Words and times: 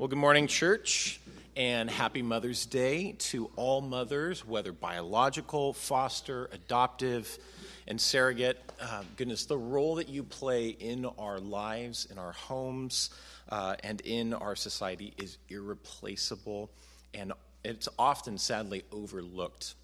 Well, 0.00 0.08
good 0.08 0.16
morning, 0.16 0.46
church, 0.46 1.20
and 1.56 1.90
happy 1.90 2.22
Mother's 2.22 2.64
Day 2.64 3.16
to 3.18 3.50
all 3.54 3.82
mothers, 3.82 4.46
whether 4.46 4.72
biological, 4.72 5.74
foster, 5.74 6.48
adoptive, 6.54 7.38
and 7.86 8.00
surrogate. 8.00 8.58
Uh, 8.80 9.02
goodness, 9.16 9.44
the 9.44 9.58
role 9.58 9.96
that 9.96 10.08
you 10.08 10.22
play 10.22 10.68
in 10.68 11.04
our 11.04 11.38
lives, 11.38 12.08
in 12.10 12.16
our 12.16 12.32
homes, 12.32 13.10
uh, 13.50 13.76
and 13.84 14.00
in 14.00 14.32
our 14.32 14.56
society 14.56 15.12
is 15.18 15.36
irreplaceable, 15.50 16.70
and 17.12 17.34
it's 17.62 17.86
often 17.98 18.38
sadly 18.38 18.84
overlooked 18.92 19.74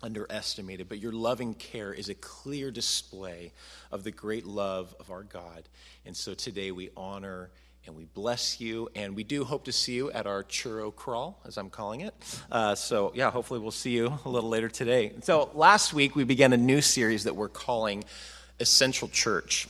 underestimated, 0.00 0.88
but 0.88 1.00
your 1.00 1.10
loving 1.10 1.54
care 1.54 1.92
is 1.92 2.08
a 2.08 2.14
clear 2.14 2.70
display 2.70 3.52
of 3.90 4.04
the 4.04 4.12
great 4.12 4.46
love 4.46 4.94
of 5.00 5.10
our 5.10 5.24
God. 5.24 5.64
And 6.04 6.16
so 6.16 6.34
today 6.34 6.70
we 6.70 6.90
honor 6.96 7.50
and 7.86 7.96
we 7.96 8.04
bless 8.04 8.60
you. 8.60 8.88
And 8.94 9.14
we 9.14 9.24
do 9.24 9.44
hope 9.44 9.64
to 9.64 9.72
see 9.72 9.94
you 9.94 10.10
at 10.10 10.26
our 10.26 10.42
churro 10.42 10.94
crawl, 10.94 11.40
as 11.46 11.56
I'm 11.56 11.70
calling 11.70 12.00
it. 12.00 12.14
Uh, 12.50 12.74
so, 12.74 13.12
yeah, 13.14 13.30
hopefully 13.30 13.60
we'll 13.60 13.70
see 13.70 13.90
you 13.90 14.18
a 14.24 14.28
little 14.28 14.50
later 14.50 14.68
today. 14.68 15.12
So, 15.22 15.50
last 15.54 15.94
week 15.94 16.16
we 16.16 16.24
began 16.24 16.52
a 16.52 16.56
new 16.56 16.80
series 16.80 17.24
that 17.24 17.36
we're 17.36 17.48
calling 17.48 18.04
Essential 18.60 19.08
Church. 19.08 19.68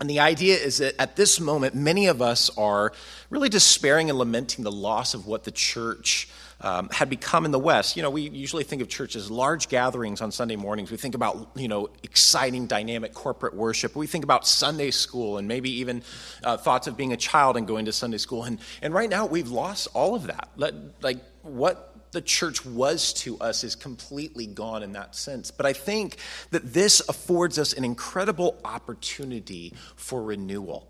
And 0.00 0.08
the 0.08 0.20
idea 0.20 0.56
is 0.56 0.78
that 0.78 0.94
at 1.00 1.16
this 1.16 1.40
moment, 1.40 1.74
many 1.74 2.06
of 2.06 2.22
us 2.22 2.56
are 2.56 2.92
really 3.30 3.48
despairing 3.48 4.10
and 4.10 4.18
lamenting 4.18 4.62
the 4.62 4.70
loss 4.70 5.14
of 5.14 5.26
what 5.26 5.44
the 5.44 5.50
church 5.50 6.28
um, 6.60 6.88
had 6.90 7.08
become 7.08 7.44
in 7.44 7.50
the 7.50 7.58
West. 7.58 7.96
You 7.96 8.02
know, 8.02 8.10
we 8.10 8.28
usually 8.30 8.64
think 8.64 8.82
of 8.82 8.88
church 8.88 9.16
as 9.16 9.30
large 9.30 9.68
gatherings 9.68 10.20
on 10.20 10.32
Sunday 10.32 10.56
mornings. 10.56 10.90
We 10.90 10.96
think 10.96 11.14
about, 11.14 11.50
you 11.54 11.68
know, 11.68 11.88
exciting, 12.02 12.66
dynamic 12.66 13.14
corporate 13.14 13.54
worship. 13.54 13.94
We 13.94 14.06
think 14.06 14.24
about 14.24 14.46
Sunday 14.46 14.90
school 14.90 15.38
and 15.38 15.46
maybe 15.46 15.70
even 15.78 16.02
uh, 16.42 16.56
thoughts 16.56 16.86
of 16.86 16.96
being 16.96 17.12
a 17.12 17.16
child 17.16 17.56
and 17.56 17.66
going 17.66 17.84
to 17.84 17.92
Sunday 17.92 18.18
school. 18.18 18.44
And, 18.44 18.58
and 18.82 18.92
right 18.92 19.08
now, 19.08 19.26
we've 19.26 19.50
lost 19.50 19.88
all 19.94 20.14
of 20.14 20.26
that. 20.26 20.48
Like, 20.56 21.18
what 21.42 21.84
the 22.12 22.20
church 22.20 22.64
was 22.64 23.12
to 23.12 23.38
us 23.38 23.64
is 23.64 23.74
completely 23.74 24.46
gone 24.46 24.82
in 24.82 24.92
that 24.92 25.14
sense. 25.14 25.50
But 25.50 25.66
I 25.66 25.72
think 25.72 26.16
that 26.50 26.72
this 26.72 27.06
affords 27.08 27.58
us 27.58 27.72
an 27.72 27.84
incredible 27.84 28.58
opportunity 28.64 29.74
for 29.96 30.22
renewal. 30.22 30.88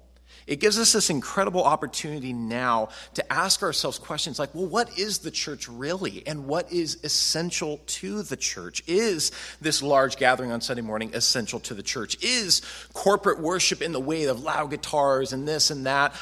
It 0.49 0.61
gives 0.61 0.79
us 0.79 0.95
this 0.95 1.11
incredible 1.11 1.63
opportunity 1.63 2.33
now 2.33 2.89
to 3.15 3.33
ask 3.33 3.63
ourselves 3.63 3.99
questions 3.99 4.39
like, 4.39 4.55
well, 4.55 4.67
what 4.67 4.99
is 4.99 5.19
the 5.19 5.31
church 5.31 5.69
really? 5.69 6.27
And 6.27 6.47
what 6.47 6.73
is 6.73 6.99
essential 7.05 7.81
to 7.87 8.23
the 8.23 8.37
church? 8.37 8.83
Is 8.87 9.31
this 9.61 9.83
large 9.83 10.17
gathering 10.17 10.51
on 10.51 10.63
Sunday 10.63 10.81
morning 10.81 11.11
essential 11.13 11.61
to 11.61 11.75
the 11.75 11.83
church? 11.83 12.17
Is 12.25 12.63
corporate 12.95 13.41
worship 13.41 13.83
in 13.83 13.93
the 13.93 14.01
way 14.01 14.25
of 14.25 14.43
loud 14.43 14.71
guitars 14.71 15.35
and 15.35 15.47
this 15.47 15.71
and 15.71 15.85
that 15.85 16.15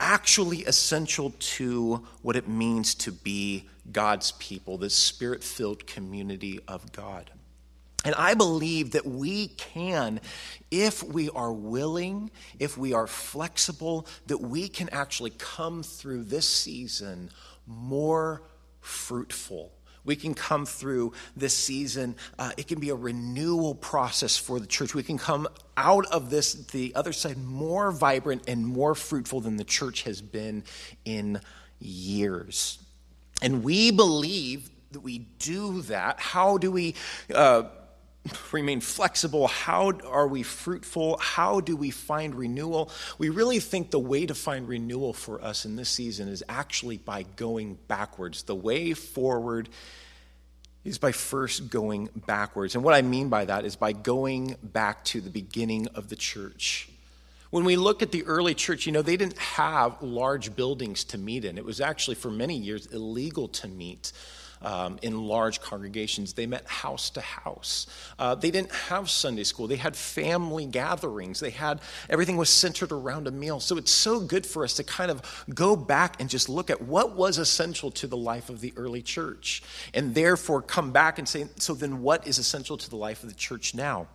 actually 0.00 0.64
essential 0.64 1.34
to 1.38 2.06
what 2.22 2.34
it 2.34 2.48
means 2.48 2.94
to 2.94 3.12
be 3.12 3.68
God's 3.92 4.32
people, 4.32 4.78
this 4.78 4.94
spirit 4.94 5.44
filled 5.44 5.86
community 5.86 6.60
of 6.66 6.92
God? 6.92 7.30
And 8.06 8.14
I 8.14 8.34
believe 8.34 8.92
that 8.92 9.04
we 9.04 9.48
can, 9.48 10.20
if 10.70 11.02
we 11.02 11.28
are 11.30 11.52
willing, 11.52 12.30
if 12.60 12.78
we 12.78 12.92
are 12.92 13.08
flexible, 13.08 14.06
that 14.28 14.38
we 14.38 14.68
can 14.68 14.88
actually 14.90 15.32
come 15.38 15.82
through 15.82 16.22
this 16.22 16.48
season 16.48 17.30
more 17.66 18.42
fruitful. 18.80 19.72
We 20.04 20.14
can 20.14 20.34
come 20.34 20.66
through 20.66 21.14
this 21.36 21.52
season. 21.52 22.14
Uh, 22.38 22.52
it 22.56 22.68
can 22.68 22.78
be 22.78 22.90
a 22.90 22.94
renewal 22.94 23.74
process 23.74 24.36
for 24.36 24.60
the 24.60 24.68
church. 24.68 24.94
We 24.94 25.02
can 25.02 25.18
come 25.18 25.48
out 25.76 26.06
of 26.06 26.30
this, 26.30 26.54
the 26.54 26.94
other 26.94 27.12
side, 27.12 27.36
more 27.38 27.90
vibrant 27.90 28.44
and 28.46 28.64
more 28.64 28.94
fruitful 28.94 29.40
than 29.40 29.56
the 29.56 29.64
church 29.64 30.04
has 30.04 30.22
been 30.22 30.62
in 31.04 31.40
years. 31.80 32.78
And 33.42 33.64
we 33.64 33.90
believe 33.90 34.70
that 34.92 35.00
we 35.00 35.26
do 35.40 35.82
that. 35.82 36.20
How 36.20 36.56
do 36.56 36.70
we? 36.70 36.94
Uh, 37.34 37.64
remain 38.52 38.80
flexible? 38.80 39.46
How 39.46 39.92
are 40.06 40.28
we 40.28 40.42
fruitful? 40.42 41.18
How 41.18 41.60
do 41.60 41.76
we 41.76 41.90
find 41.90 42.34
renewal? 42.34 42.90
We 43.18 43.28
really 43.28 43.60
think 43.60 43.90
the 43.90 43.98
way 43.98 44.26
to 44.26 44.34
find 44.34 44.68
renewal 44.68 45.12
for 45.12 45.42
us 45.42 45.64
in 45.64 45.76
this 45.76 45.88
season 45.88 46.28
is 46.28 46.44
actually 46.48 46.98
by 46.98 47.24
going 47.36 47.78
backwards. 47.88 48.42
The 48.42 48.54
way 48.54 48.94
forward 48.94 49.68
is 50.84 50.98
by 50.98 51.12
first 51.12 51.68
going 51.68 52.08
backwards. 52.26 52.74
And 52.74 52.84
what 52.84 52.94
I 52.94 53.02
mean 53.02 53.28
by 53.28 53.44
that 53.44 53.64
is 53.64 53.74
by 53.74 53.92
going 53.92 54.56
back 54.62 55.04
to 55.06 55.20
the 55.20 55.30
beginning 55.30 55.88
of 55.94 56.08
the 56.08 56.16
church. 56.16 56.88
When 57.50 57.64
we 57.64 57.76
look 57.76 58.02
at 58.02 58.12
the 58.12 58.24
early 58.24 58.54
church, 58.54 58.86
you 58.86 58.92
know, 58.92 59.02
they 59.02 59.16
didn't 59.16 59.38
have 59.38 60.02
large 60.02 60.54
buildings 60.54 61.04
to 61.04 61.18
meet 61.18 61.44
in. 61.44 61.58
It 61.58 61.64
was 61.64 61.80
actually, 61.80 62.16
for 62.16 62.30
many 62.30 62.56
years, 62.56 62.86
illegal 62.86 63.48
to 63.48 63.68
meet 63.68 64.12
um, 64.62 64.98
in 65.02 65.26
large 65.26 65.60
congregations. 65.60 66.32
They 66.32 66.46
met 66.46 66.66
house 66.66 67.10
to 67.10 67.20
house. 67.20 67.86
Uh, 68.18 68.34
they 68.34 68.50
didn't 68.50 68.72
have 68.72 69.10
Sunday 69.10 69.44
school. 69.44 69.66
They 69.66 69.76
had 69.76 69.96
family 69.96 70.66
gatherings. 70.66 71.40
They 71.40 71.50
had 71.50 71.80
everything 72.08 72.36
was 72.36 72.50
centered 72.50 72.92
around 72.92 73.26
a 73.26 73.30
meal. 73.30 73.60
So 73.60 73.76
it's 73.76 73.92
so 73.92 74.20
good 74.20 74.46
for 74.46 74.64
us 74.64 74.74
to 74.74 74.84
kind 74.84 75.10
of 75.10 75.44
go 75.54 75.76
back 75.76 76.20
and 76.20 76.30
just 76.30 76.48
look 76.48 76.70
at 76.70 76.82
what 76.82 77.14
was 77.14 77.38
essential 77.38 77.90
to 77.92 78.06
the 78.06 78.16
life 78.16 78.50
of 78.50 78.60
the 78.60 78.72
early 78.76 79.02
church, 79.02 79.62
and 79.94 80.14
therefore 80.14 80.62
come 80.62 80.92
back 80.92 81.18
and 81.18 81.28
say, 81.28 81.46
so 81.58 81.74
then 81.74 82.02
what 82.02 82.26
is 82.26 82.38
essential 82.38 82.76
to 82.76 82.90
the 82.90 82.96
life 82.96 83.22
of 83.22 83.28
the 83.28 83.34
church 83.34 83.74
now? 83.74 84.06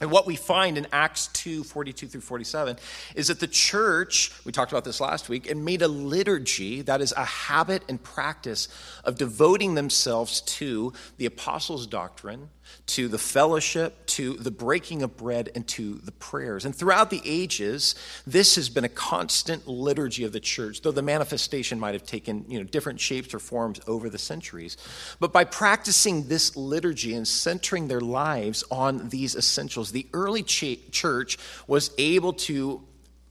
And 0.00 0.10
what 0.10 0.26
we 0.26 0.36
find 0.36 0.76
in 0.76 0.86
Acts 0.92 1.28
2 1.28 1.64
42 1.64 2.08
through 2.08 2.20
47 2.20 2.76
is 3.14 3.28
that 3.28 3.40
the 3.40 3.46
church, 3.46 4.30
we 4.44 4.52
talked 4.52 4.72
about 4.72 4.84
this 4.84 5.00
last 5.00 5.28
week, 5.28 5.50
and 5.50 5.64
made 5.64 5.82
a 5.82 5.88
liturgy 5.88 6.82
that 6.82 7.00
is 7.00 7.12
a 7.16 7.24
habit 7.24 7.82
and 7.88 8.02
practice 8.02 8.68
of 9.04 9.16
devoting 9.16 9.74
themselves 9.74 10.42
to 10.42 10.92
the 11.16 11.26
apostles' 11.26 11.86
doctrine, 11.86 12.50
to 12.86 13.08
the 13.08 13.18
fellowship, 13.18 14.06
to 14.06 14.34
the 14.34 14.50
breaking 14.50 15.02
of 15.02 15.16
bread, 15.16 15.50
and 15.54 15.66
to 15.68 15.94
the 15.94 16.12
prayers. 16.12 16.64
And 16.64 16.74
throughout 16.74 17.10
the 17.10 17.22
ages, 17.24 17.94
this 18.26 18.54
has 18.56 18.68
been 18.68 18.84
a 18.84 18.88
constant 18.88 19.66
liturgy 19.66 20.24
of 20.24 20.32
the 20.32 20.40
church, 20.40 20.82
though 20.82 20.92
the 20.92 21.02
manifestation 21.02 21.80
might 21.80 21.94
have 21.94 22.06
taken 22.06 22.44
you 22.48 22.58
know, 22.58 22.64
different 22.64 23.00
shapes 23.00 23.34
or 23.34 23.38
forms 23.38 23.80
over 23.86 24.08
the 24.08 24.18
centuries. 24.18 24.76
But 25.20 25.32
by 25.32 25.44
practicing 25.44 26.28
this 26.28 26.56
liturgy 26.56 27.14
and 27.14 27.26
centering 27.26 27.88
their 27.88 28.00
lives 28.00 28.64
on 28.70 29.08
these 29.08 29.34
essentials, 29.34 29.92
the 29.92 30.06
early 30.12 30.42
ch- 30.42 30.78
church 30.90 31.38
was 31.66 31.90
able 31.98 32.32
to 32.32 32.82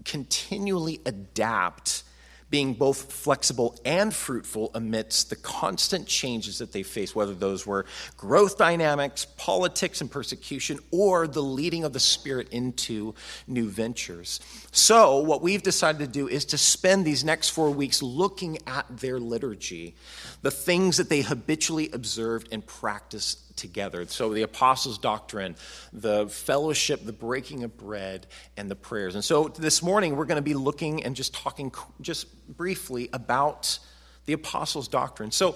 continually 0.03 1.01
adapt 1.05 2.03
being 2.55 2.73
both 2.73 3.11
flexible 3.11 3.77
and 3.83 4.13
fruitful 4.13 4.71
amidst 4.75 5.29
the 5.29 5.35
constant 5.35 6.07
changes 6.07 6.59
that 6.59 6.71
they 6.71 6.83
face, 6.83 7.13
whether 7.13 7.33
those 7.33 7.67
were 7.67 7.85
growth 8.15 8.57
dynamics, 8.57 9.25
politics 9.35 9.99
and 9.99 10.09
persecution, 10.09 10.79
or 10.89 11.27
the 11.27 11.43
leading 11.43 11.83
of 11.83 11.91
the 11.91 11.99
Spirit 11.99 12.47
into 12.51 13.13
new 13.45 13.67
ventures. 13.67 14.39
So, 14.71 15.17
what 15.17 15.41
we've 15.41 15.63
decided 15.63 15.99
to 15.99 16.07
do 16.07 16.29
is 16.29 16.45
to 16.45 16.57
spend 16.57 17.03
these 17.03 17.25
next 17.25 17.49
four 17.49 17.71
weeks 17.71 18.01
looking 18.01 18.57
at 18.65 18.85
their 19.01 19.19
liturgy, 19.19 19.93
the 20.41 20.49
things 20.49 20.95
that 20.95 21.09
they 21.09 21.23
habitually 21.23 21.89
observed 21.91 22.47
and 22.53 22.65
practiced 22.65 23.44
together. 23.55 24.05
So, 24.07 24.33
the 24.33 24.43
apostles' 24.43 24.97
doctrine, 24.97 25.55
the 25.93 26.27
fellowship, 26.27 27.05
the 27.05 27.13
breaking 27.13 27.63
of 27.63 27.77
bread, 27.77 28.27
and 28.57 28.69
the 28.69 28.75
prayers. 28.75 29.15
And 29.15 29.23
so, 29.23 29.47
this 29.47 29.81
morning, 29.81 30.15
we're 30.15 30.25
going 30.25 30.37
to 30.37 30.41
be 30.41 30.53
looking 30.53 31.03
and 31.03 31.15
just 31.15 31.33
talking 31.33 31.71
just 32.01 32.27
briefly 32.57 33.09
about 33.13 33.79
the 34.25 34.33
apostles' 34.33 34.87
doctrine. 34.87 35.31
So, 35.31 35.55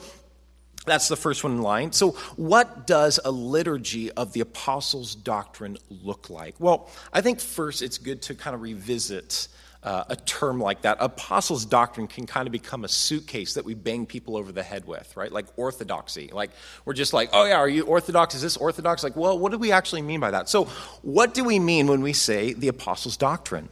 that's 0.86 1.08
the 1.08 1.16
first 1.16 1.44
one 1.44 1.54
in 1.54 1.62
line. 1.62 1.92
So, 1.92 2.12
what 2.36 2.88
does 2.88 3.20
a 3.24 3.32
liturgy 3.32 4.12
of 4.12 4.34
the 4.34 4.40
apostles' 4.40 5.16
doctrine 5.16 5.78
look 5.90 6.30
like? 6.30 6.56
Well, 6.60 6.90
I 7.12 7.22
think 7.22 7.40
first 7.40 7.82
it's 7.82 7.98
good 7.98 8.22
to 8.24 8.36
kind 8.36 8.56
of 8.56 8.62
revisit 8.62 9.48
uh, 9.82 10.04
a 10.10 10.16
term 10.16 10.60
like 10.60 10.82
that. 10.82 10.98
Apostles' 11.00 11.66
doctrine 11.66 12.08
can 12.08 12.26
kind 12.26 12.48
of 12.48 12.52
become 12.52 12.84
a 12.84 12.88
suitcase 12.88 13.54
that 13.54 13.64
we 13.64 13.74
bang 13.74 14.06
people 14.06 14.36
over 14.36 14.52
the 14.52 14.64
head 14.64 14.86
with, 14.86 15.16
right? 15.16 15.32
Like 15.32 15.46
orthodoxy. 15.56 16.30
Like, 16.34 16.52
we're 16.84 16.94
just 16.94 17.14
like, 17.14 17.30
oh, 17.32 17.46
yeah, 17.46 17.56
are 17.56 17.70
you 17.70 17.84
orthodox? 17.84 18.36
Is 18.36 18.42
this 18.42 18.58
orthodox? 18.58 19.04
Like, 19.04 19.16
well, 19.16 19.40
what 19.40 19.52
do 19.52 19.58
we 19.58 19.72
actually 19.72 20.02
mean 20.02 20.20
by 20.20 20.32
that? 20.32 20.50
So, 20.50 20.66
what 21.02 21.34
do 21.34 21.44
we 21.44 21.60
mean 21.60 21.88
when 21.88 22.02
we 22.02 22.14
say 22.14 22.54
the 22.54 22.68
apostles' 22.68 23.16
doctrine? 23.16 23.70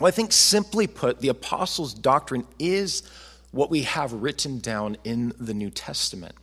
Well, 0.00 0.08
I 0.08 0.10
think 0.10 0.32
simply 0.32 0.86
put, 0.86 1.20
the 1.20 1.28
apostles' 1.28 1.92
doctrine 1.92 2.46
is 2.58 3.02
what 3.50 3.70
we 3.70 3.82
have 3.82 4.12
written 4.12 4.58
down 4.58 4.96
in 5.04 5.32
the 5.38 5.54
New 5.54 5.70
Testament. 5.70 6.34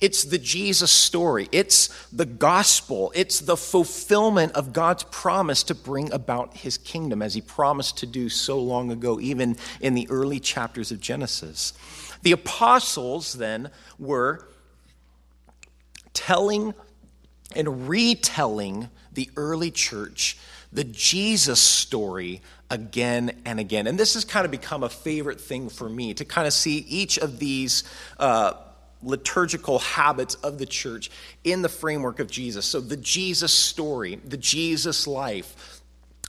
It's 0.00 0.24
the 0.24 0.38
Jesus 0.38 0.90
story. 0.90 1.48
It's 1.52 1.88
the 2.10 2.26
gospel. 2.26 3.12
It's 3.14 3.40
the 3.40 3.56
fulfillment 3.56 4.52
of 4.52 4.72
God's 4.72 5.04
promise 5.04 5.62
to 5.64 5.74
bring 5.74 6.12
about 6.12 6.56
his 6.56 6.76
kingdom, 6.78 7.22
as 7.22 7.34
he 7.34 7.40
promised 7.40 7.98
to 7.98 8.06
do 8.06 8.28
so 8.28 8.58
long 8.58 8.90
ago, 8.90 9.20
even 9.20 9.56
in 9.80 9.94
the 9.94 10.08
early 10.10 10.40
chapters 10.40 10.90
of 10.90 11.00
Genesis. 11.00 11.72
The 12.22 12.32
apostles 12.32 13.34
then 13.34 13.70
were 13.98 14.48
telling 16.12 16.74
and 17.54 17.88
retelling 17.88 18.88
the 19.12 19.30
early 19.36 19.70
church 19.70 20.36
the 20.72 20.84
Jesus 20.84 21.60
story 21.60 22.42
again 22.68 23.40
and 23.44 23.60
again. 23.60 23.86
And 23.86 23.98
this 23.98 24.14
has 24.14 24.24
kind 24.24 24.44
of 24.44 24.50
become 24.50 24.82
a 24.82 24.88
favorite 24.88 25.40
thing 25.40 25.68
for 25.68 25.88
me 25.88 26.14
to 26.14 26.24
kind 26.24 26.46
of 26.46 26.52
see 26.52 26.78
each 26.88 27.16
of 27.16 27.38
these. 27.38 27.84
Uh, 28.18 28.54
liturgical 29.04 29.78
habits 29.78 30.34
of 30.36 30.58
the 30.58 30.66
church 30.66 31.10
in 31.44 31.62
the 31.62 31.68
framework 31.68 32.20
of 32.20 32.30
Jesus. 32.30 32.64
So, 32.66 32.80
the 32.80 32.96
Jesus 32.96 33.52
story, 33.52 34.16
the 34.16 34.36
Jesus 34.36 35.06
life, 35.06 35.82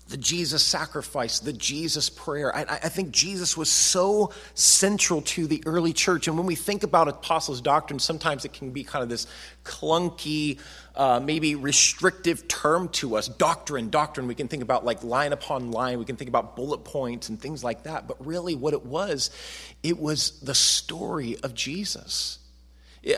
the 0.08 0.18
Jesus 0.18 0.62
sacrifice, 0.62 1.40
the 1.40 1.54
Jesus 1.54 2.10
prayer. 2.10 2.56
I, 2.56 2.62
I, 2.62 2.90
think 2.90 3.10
Jesus 3.10 3.58
was 3.58 3.70
so 3.70 4.32
central 4.54 5.24
to 5.24 5.48
the 5.48 5.64
early 5.66 5.94
church. 5.94 6.28
And 6.28 6.38
when 6.38 6.46
we 6.46 6.54
think 6.54 6.84
about 6.84 7.08
apostles' 7.08 7.60
doctrine, 7.60 7.98
sometimes 7.98 8.46
it 8.46 8.54
can 8.54 8.70
be 8.70 8.84
kind 8.84 9.02
of 9.02 9.10
this 9.10 9.26
clunky, 9.64 10.60
uh, 10.96 11.20
maybe 11.20 11.56
restrictive 11.56 12.48
term 12.48 12.90
to 12.90 13.16
us. 13.16 13.28
Doctrine, 13.28 13.90
doctrine. 13.90 14.28
We 14.28 14.36
can 14.36 14.48
think 14.48 14.62
about 14.62 14.86
like 14.86 15.04
line 15.04 15.34
upon 15.34 15.72
line. 15.72 15.98
We 15.98 16.06
can 16.06 16.18
think 16.18 16.30
about 16.30 16.56
bullet 16.56 16.84
points 16.84 17.30
and 17.30 17.42
things 17.42 17.64
like 17.64 17.84
that. 17.84 18.08
But 18.08 18.24
really, 18.24 18.54
what 18.54 18.74
it 18.76 18.86
was, 18.86 19.32
it 19.82 19.98
was 20.00 20.40
the 20.42 20.56
story 20.56 21.38
of 21.42 21.56
Jesus. 21.56 22.38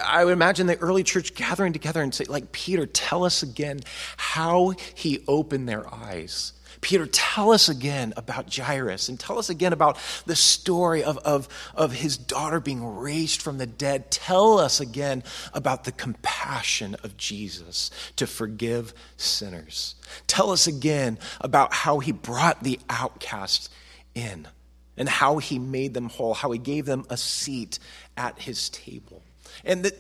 I 0.04 0.26
would 0.26 0.34
imagine 0.34 0.68
the 0.68 0.78
early 0.78 1.04
church 1.04 1.34
gathering 1.36 1.74
together 1.74 2.02
and 2.02 2.14
say, 2.14 2.26
like, 2.26 2.52
Peter, 2.52 2.86
tell 2.86 3.24
us 3.24 3.44
again 3.44 3.80
how 4.18 4.74
he 4.96 5.24
opened 5.28 5.70
their 5.70 5.92
eyes 5.94 6.54
Peter, 6.82 7.06
tell 7.08 7.52
us 7.52 7.70
again 7.70 8.14
about 8.18 8.54
Jairus 8.54 9.10
and 9.10 9.20
tell 9.20 9.40
us 9.40 9.50
again 9.50 9.74
about 9.74 9.98
the 10.26 10.36
story 10.36 11.04
of, 11.04 11.18
of, 11.20 11.48
of 11.76 11.92
his 11.92 12.18
daughter 12.18 12.60
being 12.60 12.98
raised 12.98 13.42
from 13.42 13.58
the 13.58 13.66
dead. 13.66 14.12
Tell 14.12 14.60
us 14.60 14.80
again 14.80 15.24
about 15.54 15.84
the 15.84 15.92
compassion 15.92 16.96
of 17.04 17.18
Jesus 17.18 17.90
to 18.16 18.28
forgive 18.28 18.94
sinners. 19.18 19.96
Tell 20.28 20.52
us 20.52 20.68
again 20.68 21.18
about 21.42 21.74
how 21.74 22.00
he 22.00 22.12
brought 22.12 22.64
the 22.64 22.80
outcast 22.90 23.72
in 24.14 24.48
and 24.96 25.10
how 25.10 25.38
he 25.38 25.60
made 25.60 25.94
them 25.94 26.10
whole, 26.10 26.34
how 26.34 26.52
he 26.52 26.60
gave 26.60 26.86
them 26.86 27.06
a 27.10 27.18
seat 27.18 27.80
at 28.16 28.40
his 28.40 28.70
table. 28.70 29.24
And 29.68 29.84
that 29.86 29.94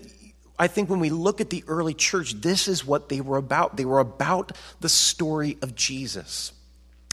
I 0.57 0.67
think 0.67 0.89
when 0.89 0.99
we 0.99 1.11
look 1.11 1.39
at 1.39 1.51
the 1.51 1.63
early 1.67 1.93
church, 1.93 2.41
this 2.41 2.67
is 2.67 2.83
what 2.83 3.09
they 3.09 3.21
were 3.21 3.37
about. 3.37 3.77
They 3.77 3.85
were 3.85 3.99
about 3.99 4.53
the 4.79 4.89
story 4.89 5.57
of 5.61 5.75
Jesus. 5.75 6.53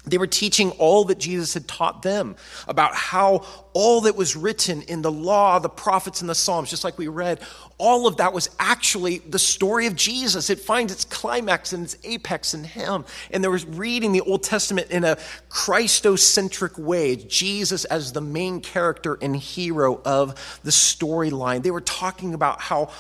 They 0.07 0.19
were 0.19 0.27
teaching 0.27 0.71
all 0.73 1.05
that 1.05 1.19
Jesus 1.19 1.55
had 1.55 1.67
taught 1.67 2.03
them 2.03 2.37
about 2.69 2.95
how 2.95 3.47
all 3.73 4.03
that 4.03 4.15
was 4.15 4.37
written 4.37 4.83
in 4.83 5.01
the 5.01 5.11
law, 5.11 5.59
the 5.59 5.69
prophets, 5.69 6.21
and 6.21 6.29
the 6.29 6.35
Psalms, 6.35 6.69
just 6.69 6.85
like 6.85 6.99
we 6.99 7.09
read, 7.09 7.41
all 7.79 8.07
of 8.07 8.19
that 8.19 8.33
was 8.33 8.51
actually 8.61 9.19
the 9.19 9.39
story 9.39 9.87
of 9.87 9.97
Jesus. 9.97 10.51
It 10.51 10.61
finds 10.61 10.93
its 10.93 11.05
climax 11.05 11.73
and 11.73 11.85
its 11.85 11.97
apex 12.05 12.53
in 12.55 12.65
Him. 12.65 13.05
And 13.31 13.43
there 13.43 13.51
was 13.51 13.65
reading 13.65 14.13
the 14.13 14.21
Old 14.21 14.43
Testament 14.43 14.91
in 14.91 15.05
a 15.05 15.17
Christocentric 15.49 16.79
way, 16.79 17.17
Jesus 17.17 17.85
as 17.87 18.13
the 18.13 18.21
main 18.21 18.61
character 18.61 19.19
and 19.21 19.35
hero 19.35 20.01
of 20.05 20.61
the 20.63 20.71
storyline. 20.71 21.63
They 21.63 21.71
were 21.71 21.81
talking 21.81 22.35
about 22.35 22.61
how 22.61 22.91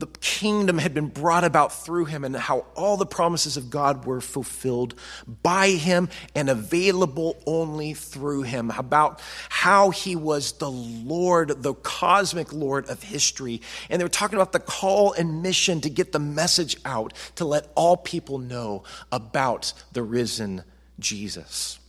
the 0.00 0.06
kingdom 0.20 0.78
had 0.78 0.94
been 0.94 1.08
brought 1.08 1.44
about 1.44 1.72
through 1.72 2.06
him 2.06 2.24
and 2.24 2.34
how 2.34 2.66
all 2.74 2.96
the 2.96 3.06
promises 3.06 3.56
of 3.56 3.70
God 3.70 4.04
were 4.06 4.20
fulfilled 4.20 4.94
by 5.42 5.70
him 5.70 6.08
and 6.34 6.48
available 6.48 7.36
only 7.46 7.94
through 7.94 8.42
him, 8.42 8.70
about 8.70 9.20
how 9.48 9.90
he 9.90 10.16
was 10.16 10.52
the 10.52 10.70
Lord, 10.70 11.62
the 11.62 11.74
cosmic 11.74 12.52
Lord 12.52 12.88
of 12.88 13.02
history. 13.02 13.60
And 13.88 14.00
they 14.00 14.04
were 14.04 14.08
talking 14.08 14.36
about 14.36 14.52
the 14.52 14.60
call 14.60 15.12
and 15.12 15.42
mission 15.42 15.80
to 15.82 15.90
get 15.90 16.12
the 16.12 16.18
message 16.18 16.76
out, 16.84 17.12
to 17.36 17.44
let 17.44 17.70
all 17.74 17.96
people 17.96 18.38
know 18.38 18.84
about 19.12 19.72
the 19.92 20.02
risen 20.02 20.64
Jesus. 20.98 21.79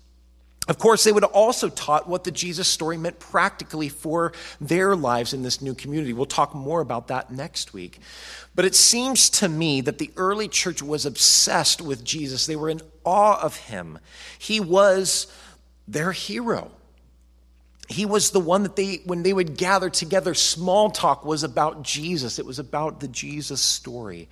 Of 0.67 0.77
course, 0.77 1.03
they 1.03 1.11
would 1.11 1.23
also 1.23 1.69
taught 1.69 2.07
what 2.07 2.23
the 2.23 2.31
Jesus 2.31 2.67
story 2.67 2.95
meant 2.95 3.19
practically 3.19 3.89
for 3.89 4.31
their 4.59 4.95
lives 4.95 5.33
in 5.33 5.41
this 5.41 5.59
new 5.61 5.73
community. 5.73 6.13
We'll 6.13 6.27
talk 6.27 6.53
more 6.53 6.81
about 6.81 7.07
that 7.07 7.31
next 7.31 7.73
week. 7.73 7.99
But 8.53 8.65
it 8.65 8.75
seems 8.75 9.29
to 9.31 9.49
me 9.49 9.81
that 9.81 9.97
the 9.97 10.11
early 10.17 10.47
church 10.47 10.83
was 10.83 11.05
obsessed 11.05 11.81
with 11.81 12.03
Jesus. 12.03 12.45
They 12.45 12.55
were 12.55 12.69
in 12.69 12.81
awe 13.03 13.41
of 13.41 13.55
him. 13.55 13.97
He 14.37 14.59
was 14.59 15.27
their 15.87 16.11
hero. 16.11 16.69
He 17.89 18.05
was 18.05 18.31
the 18.31 18.39
one 18.39 18.63
that 18.63 18.75
they, 18.75 19.01
when 19.05 19.23
they 19.23 19.33
would 19.33 19.57
gather 19.57 19.89
together, 19.89 20.33
small 20.33 20.91
talk 20.91 21.25
was 21.25 21.43
about 21.43 21.83
Jesus. 21.83 22.37
It 22.37 22.45
was 22.45 22.59
about 22.59 22.99
the 22.99 23.07
Jesus 23.07 23.61
story. 23.61 24.29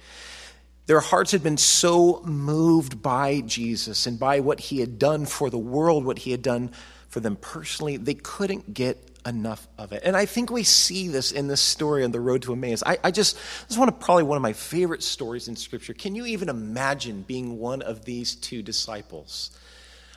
Their 0.89 1.01
hearts 1.01 1.33
had 1.33 1.43
been 1.43 1.57
so 1.57 2.19
moved 2.25 3.03
by 3.03 3.41
Jesus 3.41 4.07
and 4.07 4.17
by 4.17 4.39
what 4.39 4.59
he 4.59 4.79
had 4.79 4.97
done 4.97 5.27
for 5.27 5.51
the 5.51 5.57
world, 5.59 6.03
what 6.03 6.17
he 6.17 6.31
had 6.31 6.41
done 6.41 6.71
for 7.09 7.19
them 7.19 7.35
personally, 7.35 7.97
they 7.97 8.15
couldn't 8.15 8.73
get 8.73 8.97
enough 9.23 9.67
of 9.77 9.91
it. 9.91 10.01
And 10.03 10.17
I 10.17 10.25
think 10.25 10.49
we 10.49 10.63
see 10.63 11.07
this 11.07 11.31
in 11.31 11.47
this 11.47 11.61
story 11.61 12.03
on 12.03 12.09
the 12.09 12.19
road 12.19 12.41
to 12.41 12.53
Emmaus. 12.53 12.81
I, 12.83 12.97
I 13.03 13.11
just, 13.11 13.35
this 13.35 13.69
is 13.69 13.77
one 13.77 13.87
of 13.87 13.99
probably 13.99 14.23
one 14.23 14.35
of 14.35 14.41
my 14.41 14.53
favorite 14.53 15.03
stories 15.03 15.47
in 15.47 15.55
Scripture. 15.55 15.93
Can 15.93 16.15
you 16.15 16.25
even 16.25 16.49
imagine 16.49 17.21
being 17.21 17.59
one 17.59 17.83
of 17.83 18.05
these 18.05 18.33
two 18.33 18.63
disciples? 18.63 19.51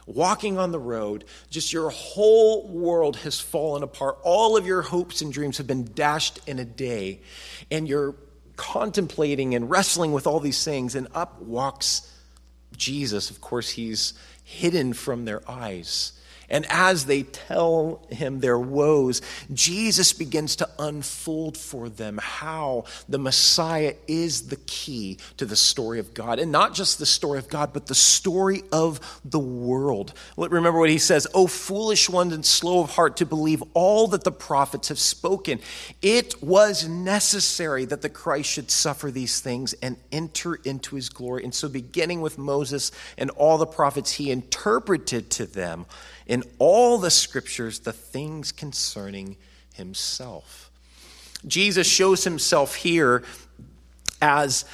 Walking 0.06 0.56
on 0.58 0.72
the 0.72 0.80
road, 0.80 1.26
just 1.50 1.74
your 1.74 1.90
whole 1.90 2.66
world 2.66 3.16
has 3.16 3.38
fallen 3.38 3.82
apart. 3.82 4.16
All 4.22 4.56
of 4.56 4.66
your 4.66 4.80
hopes 4.80 5.20
and 5.20 5.34
dreams 5.34 5.58
have 5.58 5.66
been 5.66 5.90
dashed 5.92 6.40
in 6.46 6.58
a 6.58 6.64
day, 6.64 7.20
and 7.70 7.86
you're 7.86 8.14
contemplating 8.56 9.54
and 9.54 9.70
wrestling 9.70 10.12
with 10.12 10.26
all 10.26 10.40
these 10.40 10.64
things, 10.64 10.94
and 10.94 11.08
up 11.14 11.40
walks 11.42 12.10
Jesus. 12.76 13.30
Of 13.30 13.40
course, 13.40 13.70
he's 13.70 14.14
hidden 14.44 14.92
from 14.92 15.24
their 15.24 15.42
eyes. 15.50 16.12
And 16.48 16.66
as 16.68 17.06
they 17.06 17.22
tell 17.22 18.02
him 18.10 18.40
their 18.40 18.58
woes, 18.58 19.22
Jesus 19.52 20.12
begins 20.12 20.56
to 20.56 20.68
unfold 20.78 21.56
for 21.56 21.88
them 21.88 22.18
how 22.22 22.84
the 23.08 23.18
Messiah 23.18 23.94
is 24.06 24.48
the 24.48 24.56
key 24.56 25.18
to 25.36 25.46
the 25.46 25.56
story 25.56 25.98
of 25.98 26.14
God. 26.14 26.38
And 26.38 26.52
not 26.52 26.74
just 26.74 26.98
the 26.98 27.06
story 27.06 27.38
of 27.38 27.48
God, 27.48 27.72
but 27.72 27.86
the 27.86 27.94
story 27.94 28.62
of 28.72 29.20
the 29.24 29.38
world. 29.38 30.12
Remember 30.36 30.78
what 30.78 30.90
he 30.90 30.98
says 30.98 31.26
O 31.34 31.46
foolish 31.46 32.08
ones 32.08 32.32
and 32.32 32.44
slow 32.44 32.80
of 32.80 32.90
heart 32.90 33.16
to 33.18 33.26
believe 33.26 33.62
all 33.74 34.08
that 34.08 34.24
the 34.24 34.32
prophets 34.32 34.88
have 34.88 34.98
spoken. 34.98 35.60
It 36.00 36.42
was 36.42 36.86
necessary 36.88 37.84
that 37.86 38.02
the 38.02 38.08
Christ 38.08 38.50
should 38.50 38.70
suffer 38.70 39.10
these 39.10 39.40
things 39.40 39.72
and 39.74 39.96
enter 40.10 40.54
into 40.56 40.96
his 40.96 41.08
glory. 41.08 41.44
And 41.44 41.54
so, 41.54 41.68
beginning 41.68 42.20
with 42.20 42.38
Moses 42.38 42.92
and 43.16 43.30
all 43.30 43.58
the 43.58 43.66
prophets, 43.66 44.12
he 44.12 44.30
interpreted 44.30 45.30
to 45.30 45.46
them 45.46 45.86
in 46.26 46.42
all 46.58 46.98
the 46.98 47.10
scriptures 47.10 47.80
the 47.80 47.92
things 47.92 48.52
concerning 48.52 49.36
himself. 49.74 50.70
Jesus 51.46 51.86
shows 51.86 52.24
himself 52.24 52.74
here 52.74 53.24
as 54.20 54.64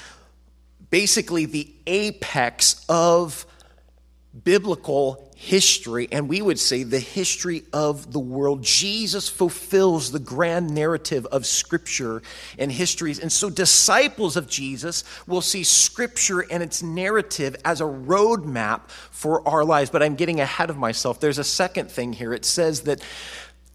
basically 0.91 1.47
the 1.47 1.73
apex 1.87 2.85
of 2.89 3.47
biblical 4.45 5.28
history, 5.41 6.09
and 6.11 6.29
we 6.29 6.43
would 6.43 6.59
say 6.59 6.83
the 6.83 6.99
history 6.99 7.63
of 7.73 8.13
the 8.13 8.19
world. 8.19 8.61
Jesus 8.61 9.29
fulfills 9.29 10.11
the 10.11 10.19
grand 10.19 10.75
narrative 10.75 11.27
of 11.27 11.47
Scripture 11.47 12.23
and 12.59 12.73
histories. 12.73 13.21
And 13.21 13.31
so, 13.31 13.49
disciples 13.49 14.37
of 14.37 14.49
Jesus 14.49 15.05
will 15.29 15.41
see 15.41 15.63
Scripture 15.63 16.41
and 16.41 16.61
its 16.61 16.83
narrative 16.83 17.55
as 17.65 17.81
a 17.81 17.85
roadmap 17.85 18.89
for 19.13 19.47
our 19.47 19.65
lives. 19.65 19.91
But 19.91 20.03
I'm 20.03 20.17
getting 20.17 20.41
ahead 20.41 20.71
of 20.71 20.77
myself. 20.77 21.21
There's 21.21 21.39
a 21.39 21.45
second 21.45 21.89
thing 21.89 22.13
here. 22.15 22.35
It 22.35 22.45
says 22.45 22.81
that 22.83 23.01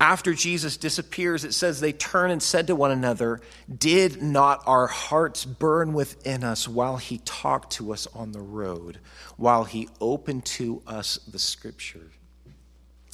after 0.04 0.34
Jesus 0.34 0.76
disappears, 0.76 1.46
it 1.46 1.54
says 1.54 1.80
they 1.80 1.94
turn 1.94 2.30
and 2.30 2.44
said 2.44 2.68
to 2.68 2.76
one 2.76 2.92
another, 2.92 3.40
Did 3.76 4.22
not 4.22 4.62
our 4.68 4.88
hearts 4.88 5.46
burn 5.46 5.94
within 5.94 6.44
us 6.44 6.68
while 6.68 6.98
he 6.98 7.20
talked 7.20 7.72
to 7.74 7.94
us 7.94 8.06
on 8.14 8.34
the 8.34 8.42
road? 8.42 9.00
while 9.38 9.64
he 9.64 9.90
opened 10.00 10.46
to 10.46 10.82
us 10.88 11.20
the 11.28 11.40
scripture. 11.40 12.10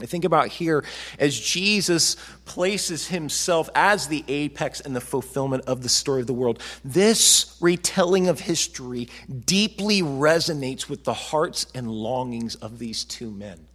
I 0.01 0.05
think 0.05 0.23
about 0.23 0.47
here 0.47 0.85
as 1.17 1.37
Jesus 1.37 2.15
places 2.45 3.07
himself 3.07 3.69
as 3.75 4.07
the 4.07 4.23
apex 4.29 4.79
and 4.79 4.95
the 4.95 5.01
fulfillment 5.01 5.65
of 5.65 5.83
the 5.83 5.89
story 5.89 6.21
of 6.21 6.27
the 6.27 6.33
world. 6.33 6.61
This 6.85 7.57
retelling 7.59 8.29
of 8.29 8.39
history 8.39 9.09
deeply 9.45 10.01
resonates 10.01 10.87
with 10.87 11.03
the 11.03 11.13
hearts 11.13 11.65
and 11.75 11.91
longings 11.91 12.55
of 12.55 12.79
these 12.79 13.03
two 13.03 13.29
men. 13.29 13.68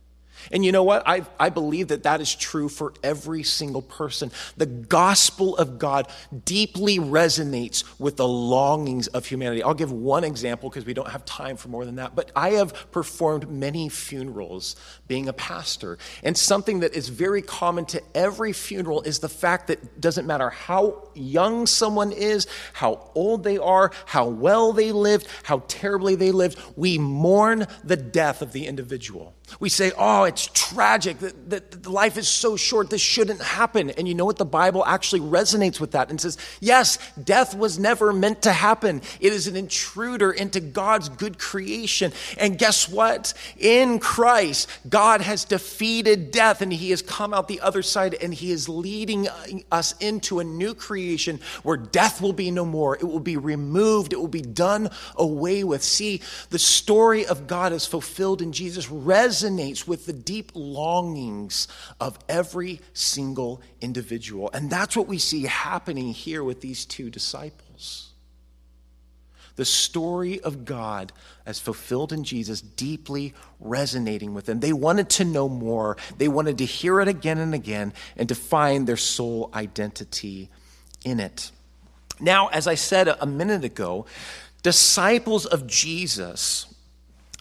And 0.53 0.65
you 0.65 0.73
know 0.73 0.83
what? 0.83 1.03
I, 1.07 1.23
I 1.39 1.51
believe 1.51 1.89
that 1.89 2.05
that 2.05 2.21
is 2.21 2.35
true 2.35 2.69
for 2.69 2.95
every 3.03 3.43
single 3.43 3.83
person. 3.83 4.31
The 4.57 4.67
gospel 4.67 5.57
of 5.57 5.79
God 5.79 6.09
deeply 6.45 6.99
resonates 6.99 7.85
with 7.99 8.17
the 8.17 8.29
longings 8.29 9.07
of 9.09 9.27
humanity. 9.27 9.63
I'll 9.63 9.75
give 9.75 9.93
one 9.93 10.25
example 10.25 10.69
because 10.69 10.85
we 10.85 10.95
don't 10.95 11.09
have 11.09 11.25
time 11.25 11.57
for 11.57 11.69
more 11.69 11.85
than 11.85 11.97
that. 11.97 12.15
But 12.15 12.31
I 12.37 12.51
have 12.51 12.91
performed 12.91 13.51
many 13.51 13.89
funerals 13.89 14.77
being 15.09 15.29
a 15.29 15.33
pastor. 15.33 15.99
And 16.23 16.37
something 16.37 16.81
that 16.81 16.95
is 16.95 17.09
very 17.09 17.43
common 17.43 17.85
to 17.87 18.03
every 18.15 18.53
funeral 18.53 19.03
is 19.03 19.19
the 19.19 19.29
fact 19.29 19.69
that 19.69 20.01
doesn't 20.01 20.27
matter 20.27 20.51
how 20.51 21.09
young 21.15 21.67
someone 21.67 22.13
is, 22.13 22.47
how 22.73 23.11
old 23.15 23.45
they 23.45 23.59
are, 23.59 23.91
how 24.07 24.27
well 24.27 24.73
they 24.73 24.93
lived, 24.93 25.29
how 25.45 25.63
terribly 25.69 26.15
they 26.15 26.31
lived, 26.31 26.59
we 26.77 26.99
mourn 26.99 27.67
the 27.83 27.97
death 27.97 28.43
of 28.43 28.53
the 28.53 28.67
individual. 28.67 29.35
We 29.61 29.69
say, 29.69 29.93
oh, 29.97 30.25
it's 30.25 30.49
tragic 30.53 31.19
that, 31.21 31.51
that, 31.51 31.87
life 31.87 32.17
is 32.17 32.29
so 32.29 32.57
short, 32.57 32.91
this 32.91 33.01
shouldn't 33.01 33.41
happen. 33.41 33.91
And 33.91 34.09
you 34.09 34.15
know 34.15 34.25
what? 34.25 34.39
The 34.39 34.45
Bible 34.45 34.85
actually 34.85 35.21
resonates 35.21 35.81
with 35.81 35.93
that 35.93 36.11
and 36.11 36.21
says, 36.21 36.39
yes, 36.61 36.99
death 37.23 37.57
was 37.57 37.79
never 37.79 38.13
meant 38.13 38.43
to 38.43 38.53
happen. 38.53 39.03
It 39.21 39.33
is 39.33 39.47
an 39.47 39.57
intruder 39.57 40.33
into 40.33 40.61
God's 40.61 41.09
good 41.09 41.39
creation. 41.39 42.13
And 42.39 42.59
guess 42.59 42.89
what? 42.89 43.35
In 43.59 43.99
Christ, 43.99 44.69
God 44.89 45.21
has 45.21 45.45
defeated 45.45 46.31
death 46.31 46.63
and 46.63 46.73
he 46.73 46.91
has 46.91 47.03
come 47.03 47.35
out 47.35 47.49
the 47.49 47.61
other 47.61 47.83
side 47.83 48.15
and 48.15 48.33
he 48.33 48.51
is 48.51 48.69
leading 48.69 49.29
uh, 49.29 49.47
us 49.71 49.95
into 50.01 50.41
a 50.41 50.45
new 50.45 50.75
creation 50.75 51.41
where 51.63 51.77
death 51.77 52.21
will 52.21 52.33
be 52.33 52.51
no 52.51 52.65
more. 52.65 52.97
It 52.97 53.05
will 53.05 53.21
be 53.21 53.37
removed, 53.37 54.13
it 54.13 54.21
will 54.21 54.29
be 54.29 54.43
done 54.43 54.91
away 55.17 55.65
with. 55.65 55.83
See, 55.83 56.21
the 56.51 56.59
story 56.59 57.27
of 57.27 57.47
God 57.47 57.73
is 57.73 57.87
fulfilled 57.87 58.43
in 58.43 58.53
Jesus 58.53 58.91
resonates 59.45 59.87
with 59.87 60.07
the 60.07 60.13
deep 60.13 60.53
longings 60.55 61.69
of 62.01 62.19
every 62.29 62.81
single 62.93 63.61
individual. 63.81 64.51
And 64.53 64.71
that's 64.71 64.97
what 64.97 65.07
we 65.07 65.19
see 65.19 65.45
happening 65.45 66.13
here 66.13 66.43
with 66.43 66.61
these 66.61 66.85
two 66.85 67.11
disciples. 67.11 68.11
The 69.57 69.65
story 69.65 70.41
of 70.41 70.65
God 70.65 71.13
as 71.47 71.61
fulfilled 71.61 72.13
in 72.13 72.25
Jesus 72.25 72.61
deeply 72.61 73.35
resonating 73.61 74.35
with 74.35 74.47
them. 74.47 74.59
They 74.59 74.73
wanted 74.73 75.11
to 75.11 75.25
know 75.25 75.49
more. 75.49 75.97
They 76.19 76.27
wanted 76.27 76.59
to 76.59 76.65
hear 76.65 77.01
it 77.01 77.07
again 77.07 77.39
and 77.39 77.55
again 77.55 77.93
and 78.17 78.29
to 78.29 78.35
find 78.35 78.87
their 78.87 78.97
soul 78.97 79.51
identity 79.55 80.51
in 81.05 81.21
it. 81.21 81.53
Now, 82.19 82.49
as 82.49 82.67
I 82.67 82.75
said 82.75 83.09
a 83.09 83.27
minute 83.27 83.65
ago, 83.65 84.07
disciples 84.63 85.47
of 85.47 85.69
Jesus 85.69 86.74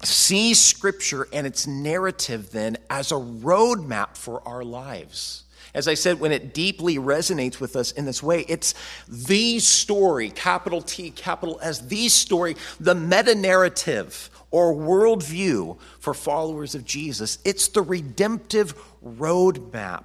see 0.03 0.53
Scripture 0.53 1.27
and 1.33 1.47
its 1.47 1.67
narrative 1.67 2.51
then 2.51 2.77
as 2.89 3.11
a 3.11 3.15
roadmap 3.15 4.17
for 4.17 4.45
our 4.47 4.63
lives. 4.63 5.43
As 5.73 5.87
I 5.87 5.95
said, 5.95 6.19
when 6.19 6.31
it 6.31 6.53
deeply 6.53 6.97
resonates 6.97 7.59
with 7.59 7.75
us 7.75 7.91
in 7.91 8.05
this 8.05 8.21
way, 8.21 8.45
it's 8.47 8.75
the 9.07 9.59
story, 9.59 10.29
capital 10.29 10.81
T, 10.81 11.09
capital 11.09 11.59
S, 11.63 11.79
the 11.79 12.09
story, 12.09 12.55
the 12.79 12.93
meta 12.93 13.33
narrative 13.33 14.29
or 14.51 14.75
worldview 14.75 15.77
for 15.99 16.13
followers 16.13 16.75
of 16.75 16.85
Jesus. 16.85 17.39
It's 17.43 17.69
the 17.69 17.81
redemptive 17.81 18.75
roadmap 19.03 20.03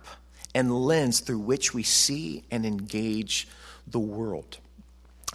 and 0.54 0.74
lens 0.86 1.20
through 1.20 1.40
which 1.40 1.74
we 1.74 1.82
see 1.82 2.44
and 2.50 2.64
engage 2.64 3.46
the 3.86 3.98
world. 3.98 4.56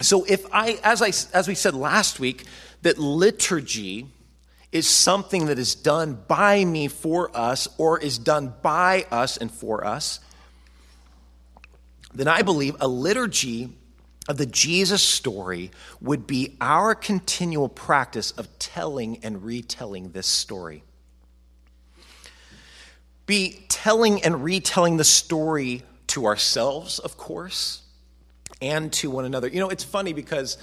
So, 0.02 0.26
if 0.28 0.52
I, 0.52 0.80
as, 0.84 1.04
I, 1.04 1.10
as 1.38 1.48
we 1.48 1.54
said 1.54 1.76
last 1.76 2.20
week, 2.20 2.46
that 2.82 2.98
liturgy 2.98 4.08
is 4.74 4.90
something 4.90 5.46
that 5.46 5.60
is 5.60 5.76
done 5.76 6.18
by 6.28 6.66
me 6.66 6.88
for 6.88 7.30
us 7.38 7.68
or 7.78 8.00
is 8.00 8.18
done 8.18 8.52
by 8.64 9.06
us 9.12 9.38
and 9.38 9.52
for 9.52 9.86
us, 9.86 10.20
then 12.14 12.28
I 12.28 12.42
believe 12.42 12.76
a 12.82 12.88
liturgy 12.88 13.70
of 14.28 14.38
the 14.38 14.48
Jesus 14.48 15.04
story 15.04 15.70
would 16.02 16.26
be 16.26 16.58
our 16.60 16.96
continual 16.96 17.70
practice 17.70 18.32
of 18.32 18.48
telling 18.58 19.24
and 19.24 19.44
retelling 19.44 20.12
this 20.12 20.26
story. 20.26 20.84
Be 23.28 23.64
telling 23.70 24.24
and 24.24 24.44
retelling 24.44 24.98
the 24.98 25.04
story 25.04 25.84
to 26.08 26.26
ourselves, 26.26 26.98
of 26.98 27.16
course, 27.16 27.84
and 28.60 28.92
to 28.94 29.12
one 29.12 29.26
another. 29.26 29.48
You 29.48 29.60
know, 29.60 29.70
it's 29.70 29.84
funny 29.84 30.14
because 30.14 30.58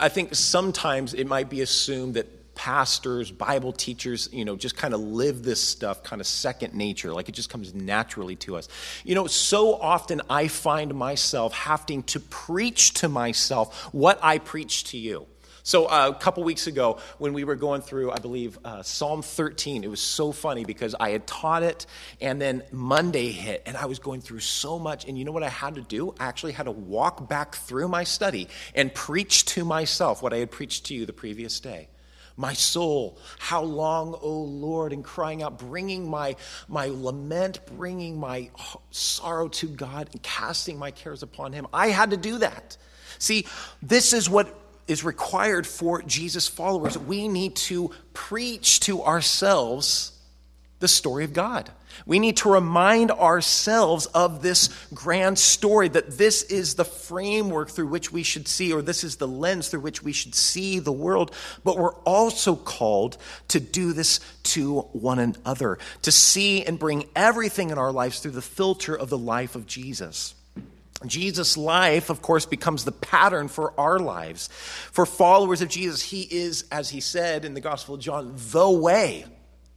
I 0.00 0.08
think 0.08 0.34
sometimes 0.34 1.12
it 1.12 1.26
might 1.26 1.50
be 1.50 1.60
assumed 1.60 2.14
that 2.14 2.41
pastors, 2.62 3.32
Bible 3.32 3.72
teachers, 3.72 4.28
you 4.30 4.44
know, 4.44 4.54
just 4.54 4.76
kind 4.76 4.94
of 4.94 5.00
live 5.00 5.42
this 5.42 5.60
stuff 5.60 6.04
kind 6.04 6.20
of 6.20 6.28
second 6.28 6.74
nature, 6.74 7.12
like 7.12 7.28
it 7.28 7.32
just 7.32 7.50
comes 7.50 7.74
naturally 7.74 8.36
to 8.36 8.54
us. 8.54 8.68
You 9.02 9.16
know, 9.16 9.26
so 9.26 9.74
often 9.74 10.20
I 10.30 10.46
find 10.46 10.94
myself 10.94 11.52
having 11.52 12.04
to 12.04 12.20
preach 12.20 12.94
to 12.94 13.08
myself 13.08 13.92
what 13.92 14.20
I 14.22 14.38
preach 14.38 14.84
to 14.92 14.96
you. 14.96 15.26
So 15.64 15.86
uh, 15.86 16.12
a 16.14 16.20
couple 16.20 16.44
weeks 16.44 16.68
ago, 16.68 17.00
when 17.18 17.32
we 17.32 17.42
were 17.42 17.56
going 17.56 17.82
through, 17.82 18.12
I 18.12 18.20
believe, 18.20 18.56
uh, 18.64 18.84
Psalm 18.84 19.22
13, 19.22 19.82
it 19.82 19.90
was 19.90 20.00
so 20.00 20.30
funny 20.30 20.64
because 20.64 20.94
I 20.94 21.10
had 21.10 21.26
taught 21.26 21.64
it, 21.64 21.86
and 22.20 22.40
then 22.40 22.62
Monday 22.70 23.32
hit, 23.32 23.64
and 23.66 23.76
I 23.76 23.86
was 23.86 23.98
going 23.98 24.20
through 24.20 24.38
so 24.38 24.78
much. 24.78 25.04
And 25.08 25.18
you 25.18 25.24
know 25.24 25.32
what 25.32 25.42
I 25.42 25.48
had 25.48 25.74
to 25.74 25.82
do? 25.82 26.14
I 26.20 26.26
actually 26.26 26.52
had 26.52 26.66
to 26.66 26.72
walk 26.72 27.28
back 27.28 27.56
through 27.56 27.88
my 27.88 28.04
study 28.04 28.46
and 28.72 28.94
preach 28.94 29.46
to 29.46 29.64
myself 29.64 30.22
what 30.22 30.32
I 30.32 30.36
had 30.36 30.52
preached 30.52 30.86
to 30.86 30.94
you 30.94 31.06
the 31.06 31.12
previous 31.12 31.58
day 31.58 31.88
my 32.36 32.52
soul. 32.52 33.18
How 33.38 33.62
long 33.62 34.16
o 34.20 34.42
lord 34.42 34.92
and 34.92 35.04
crying 35.04 35.42
out 35.42 35.58
bringing 35.58 36.08
my 36.08 36.36
my 36.68 36.86
lament 36.86 37.60
bringing 37.76 38.18
my 38.18 38.50
sorrow 38.90 39.48
to 39.48 39.68
god 39.68 40.08
and 40.12 40.22
casting 40.22 40.78
my 40.78 40.90
cares 40.90 41.22
upon 41.22 41.52
him. 41.52 41.66
I 41.72 41.88
had 41.88 42.10
to 42.10 42.16
do 42.16 42.38
that. 42.38 42.76
See 43.18 43.46
this 43.82 44.12
is 44.12 44.28
what 44.28 44.58
is 44.88 45.04
required 45.04 45.66
for 45.66 46.02
jesus 46.02 46.48
followers. 46.48 46.98
We 46.98 47.28
need 47.28 47.56
to 47.56 47.90
preach 48.14 48.80
to 48.80 49.02
ourselves 49.02 50.11
the 50.82 50.88
story 50.88 51.24
of 51.24 51.32
God. 51.32 51.70
We 52.06 52.18
need 52.18 52.38
to 52.38 52.50
remind 52.50 53.12
ourselves 53.12 54.06
of 54.06 54.42
this 54.42 54.68
grand 54.92 55.38
story 55.38 55.88
that 55.88 56.18
this 56.18 56.42
is 56.42 56.74
the 56.74 56.84
framework 56.84 57.70
through 57.70 57.86
which 57.86 58.12
we 58.12 58.24
should 58.24 58.48
see, 58.48 58.72
or 58.72 58.82
this 58.82 59.04
is 59.04 59.16
the 59.16 59.28
lens 59.28 59.68
through 59.68 59.80
which 59.80 60.02
we 60.02 60.12
should 60.12 60.34
see 60.34 60.80
the 60.80 60.92
world. 60.92 61.32
But 61.62 61.78
we're 61.78 61.94
also 62.00 62.56
called 62.56 63.16
to 63.48 63.60
do 63.60 63.92
this 63.92 64.18
to 64.42 64.80
one 64.92 65.20
another, 65.20 65.78
to 66.02 66.10
see 66.10 66.64
and 66.64 66.78
bring 66.78 67.04
everything 67.14 67.70
in 67.70 67.78
our 67.78 67.92
lives 67.92 68.18
through 68.18 68.32
the 68.32 68.42
filter 68.42 68.94
of 68.96 69.08
the 69.08 69.18
life 69.18 69.54
of 69.54 69.66
Jesus. 69.66 70.34
Jesus' 71.06 71.56
life, 71.56 72.10
of 72.10 72.22
course, 72.22 72.44
becomes 72.44 72.84
the 72.84 72.92
pattern 72.92 73.46
for 73.46 73.78
our 73.78 74.00
lives. 74.00 74.48
For 74.92 75.06
followers 75.06 75.62
of 75.62 75.68
Jesus, 75.68 76.02
he 76.02 76.22
is, 76.22 76.64
as 76.72 76.90
he 76.90 77.00
said 77.00 77.44
in 77.44 77.54
the 77.54 77.60
Gospel 77.60 77.94
of 77.94 78.00
John, 78.00 78.34
the 78.50 78.68
way 78.68 79.24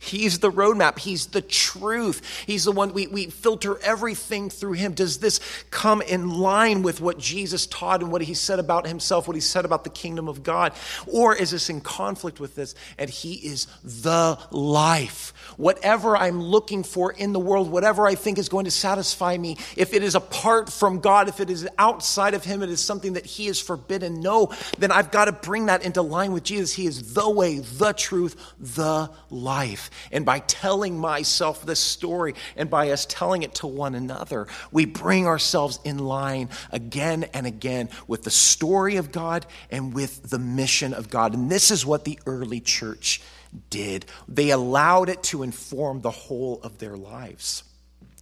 He's 0.06 0.40
the 0.40 0.52
roadmap. 0.52 1.00
He's 1.00 1.28
the 1.28 1.42
truth. 1.42 2.22
He's 2.46 2.66
the 2.66 2.72
one 2.72 2.94
we, 2.94 3.08
we 3.08 3.28
filter 3.28 3.80
everything 3.80 4.50
through 4.50 4.74
him. 4.74 4.94
Does 4.94 5.18
this 5.18 5.40
come 5.72 6.02
in 6.02 6.30
line 6.30 6.82
with 6.84 7.02
what 7.02 7.18
Jesus 7.18 7.68
taught 7.68 8.02
and 8.02 8.12
what 8.12 8.22
he 8.22 8.34
said 8.34 8.60
about 8.60 8.88
himself, 8.88 9.28
what 9.28 9.36
he 9.36 9.42
said 9.42 9.66
about 9.66 9.84
the 9.84 9.90
kingdom 9.90 10.28
of 10.28 10.44
God? 10.44 10.74
Or 11.08 11.36
is 11.36 11.52
this 11.52 11.70
in 11.70 11.82
conflict 11.82 12.40
with 12.40 12.56
this? 12.56 12.76
And 12.98 13.10
he 13.10 13.34
is 13.34 13.68
the 13.84 14.40
life. 14.52 15.34
Whatever 15.58 16.18
I'm 16.18 16.42
looking 16.42 16.84
for 16.84 17.12
in 17.12 17.34
the 17.34 17.40
world, 17.40 17.70
whatever 17.70 18.08
I 18.08 18.16
think 18.16 18.38
is 18.38 18.50
going 18.50 18.66
to 18.66 18.72
satisfy 18.72 19.38
me, 19.38 19.58
if 19.76 19.94
it 19.94 20.04
is 20.04 20.16
apart 20.16 20.72
from 20.72 21.00
God, 21.00 21.30
if 21.30 21.40
it 21.40 21.50
is 21.50 21.68
outside 21.78 22.34
of 22.34 22.44
him, 22.44 22.62
it 22.62 22.70
is 22.70 22.82
something 22.82 23.14
that 23.14 23.26
he 23.26 23.48
is 23.48 23.60
forbidden. 23.60 24.20
No, 24.20 24.54
then 24.78 24.92
I've 24.92 25.12
got 25.12 25.26
to 25.26 25.32
bring 25.32 25.68
that 25.68 25.84
into 25.84 26.02
line 26.02 26.32
with 26.32 26.44
Jesus. 26.44 26.74
He 26.74 26.86
is 26.86 27.14
the 27.14 27.30
way, 27.30 27.60
the 27.60 27.94
truth, 27.94 28.36
the 28.60 29.10
life. 29.30 29.90
And 30.12 30.26
by 30.26 30.40
telling 30.40 30.98
myself 30.98 31.66
this 31.66 31.80
story 31.80 32.36
and 32.56 32.70
by 32.70 32.92
us 32.92 33.06
telling 33.06 33.44
it 33.44 33.56
to 33.56 33.68
one 33.68 33.96
another, 33.96 34.48
we 34.72 34.86
bring 34.86 35.28
ourselves 35.28 35.80
in 35.84 36.00
line 36.00 36.50
again 36.72 37.26
and 37.34 37.46
again 37.46 37.90
with 38.08 38.24
the 38.24 38.32
story 38.32 38.98
of 38.98 39.12
God 39.12 39.46
and 39.72 39.94
with 39.94 40.30
the 40.30 40.40
mission 40.40 40.94
of 40.94 41.10
God. 41.10 41.34
And 41.34 41.50
this 41.50 41.72
is 41.72 41.86
what 41.86 42.04
the 42.06 42.20
early 42.26 42.60
church 42.60 43.22
did. 43.70 44.06
They 44.28 44.50
allowed 44.52 45.10
it 45.10 45.24
to 45.24 45.44
inform 45.44 46.02
the 46.02 46.12
whole 46.12 46.60
of 46.64 46.78
their 46.78 46.96
lives. 46.96 47.64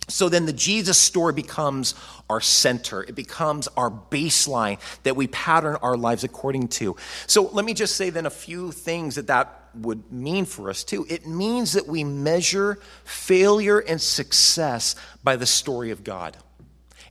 So 0.09 0.27
then 0.27 0.45
the 0.45 0.53
Jesus 0.53 0.97
story 0.97 1.33
becomes 1.33 1.95
our 2.29 2.41
center. 2.41 3.03
It 3.03 3.15
becomes 3.15 3.69
our 3.69 3.89
baseline 3.89 4.79
that 5.03 5.15
we 5.15 5.27
pattern 5.27 5.77
our 5.81 5.95
lives 5.95 6.23
according 6.23 6.69
to. 6.69 6.97
So 7.27 7.43
let 7.53 7.63
me 7.63 7.73
just 7.73 7.95
say 7.95 8.09
then 8.09 8.25
a 8.25 8.31
few 8.31 8.71
things 8.71 9.15
that 9.15 9.27
that 9.27 9.61
would 9.75 10.11
mean 10.11 10.45
for 10.45 10.69
us 10.69 10.83
too. 10.83 11.05
It 11.09 11.25
means 11.25 11.73
that 11.73 11.87
we 11.87 12.03
measure 12.03 12.79
failure 13.05 13.79
and 13.79 14.01
success 14.01 14.95
by 15.23 15.35
the 15.35 15.45
story 15.45 15.91
of 15.91 16.03
God 16.03 16.37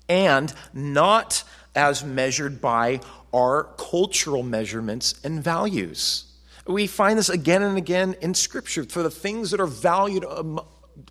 and 0.08 0.52
not 0.74 1.44
as 1.74 2.04
measured 2.04 2.60
by 2.60 3.00
our 3.32 3.64
cultural 3.78 4.42
measurements 4.42 5.14
and 5.24 5.42
values. 5.42 6.31
We 6.66 6.86
find 6.86 7.18
this 7.18 7.28
again 7.28 7.62
and 7.62 7.76
again 7.76 8.14
in 8.20 8.34
Scripture. 8.34 8.84
For 8.84 9.02
the 9.02 9.10
things 9.10 9.50
that 9.50 9.60
are 9.60 9.66
valued 9.66 10.24
um, 10.24 10.60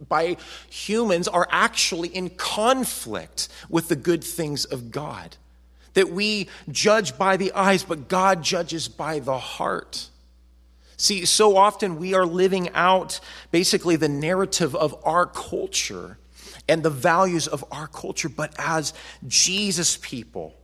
by 0.07 0.37
humans 0.69 1.27
are 1.27 1.47
actually 1.51 2.09
in 2.09 2.29
conflict 2.29 3.49
with 3.69 3.87
the 3.87 3.95
good 3.95 4.23
things 4.23 4.65
of 4.65 4.91
God. 4.91 5.35
That 5.93 6.09
we 6.09 6.47
judge 6.69 7.17
by 7.17 7.37
the 7.37 7.51
eyes, 7.51 7.83
but 7.83 8.07
God 8.07 8.43
judges 8.43 8.87
by 8.87 9.19
the 9.19 9.37
heart. 9.37 10.09
See, 10.95 11.25
so 11.25 11.57
often 11.57 11.97
we 11.97 12.13
are 12.13 12.25
living 12.25 12.69
out 12.73 13.19
basically 13.49 13.95
the 13.95 14.07
narrative 14.07 14.75
of 14.75 14.95
our 15.03 15.25
culture 15.25 16.17
and 16.69 16.83
the 16.83 16.91
values 16.91 17.47
of 17.47 17.65
our 17.71 17.87
culture, 17.87 18.29
but 18.29 18.53
as 18.57 18.93
Jesus 19.27 19.97
people, 19.97 20.55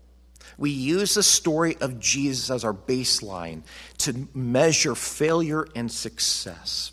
we 0.58 0.72
use 0.72 1.14
the 1.14 1.24
story 1.24 1.78
of 1.80 2.00
Jesus 2.00 2.50
as 2.50 2.64
our 2.64 2.74
baseline 2.74 3.62
to 4.00 4.28
measure 4.34 4.96
failure 4.96 5.68
and 5.76 5.92
success. 5.92 6.92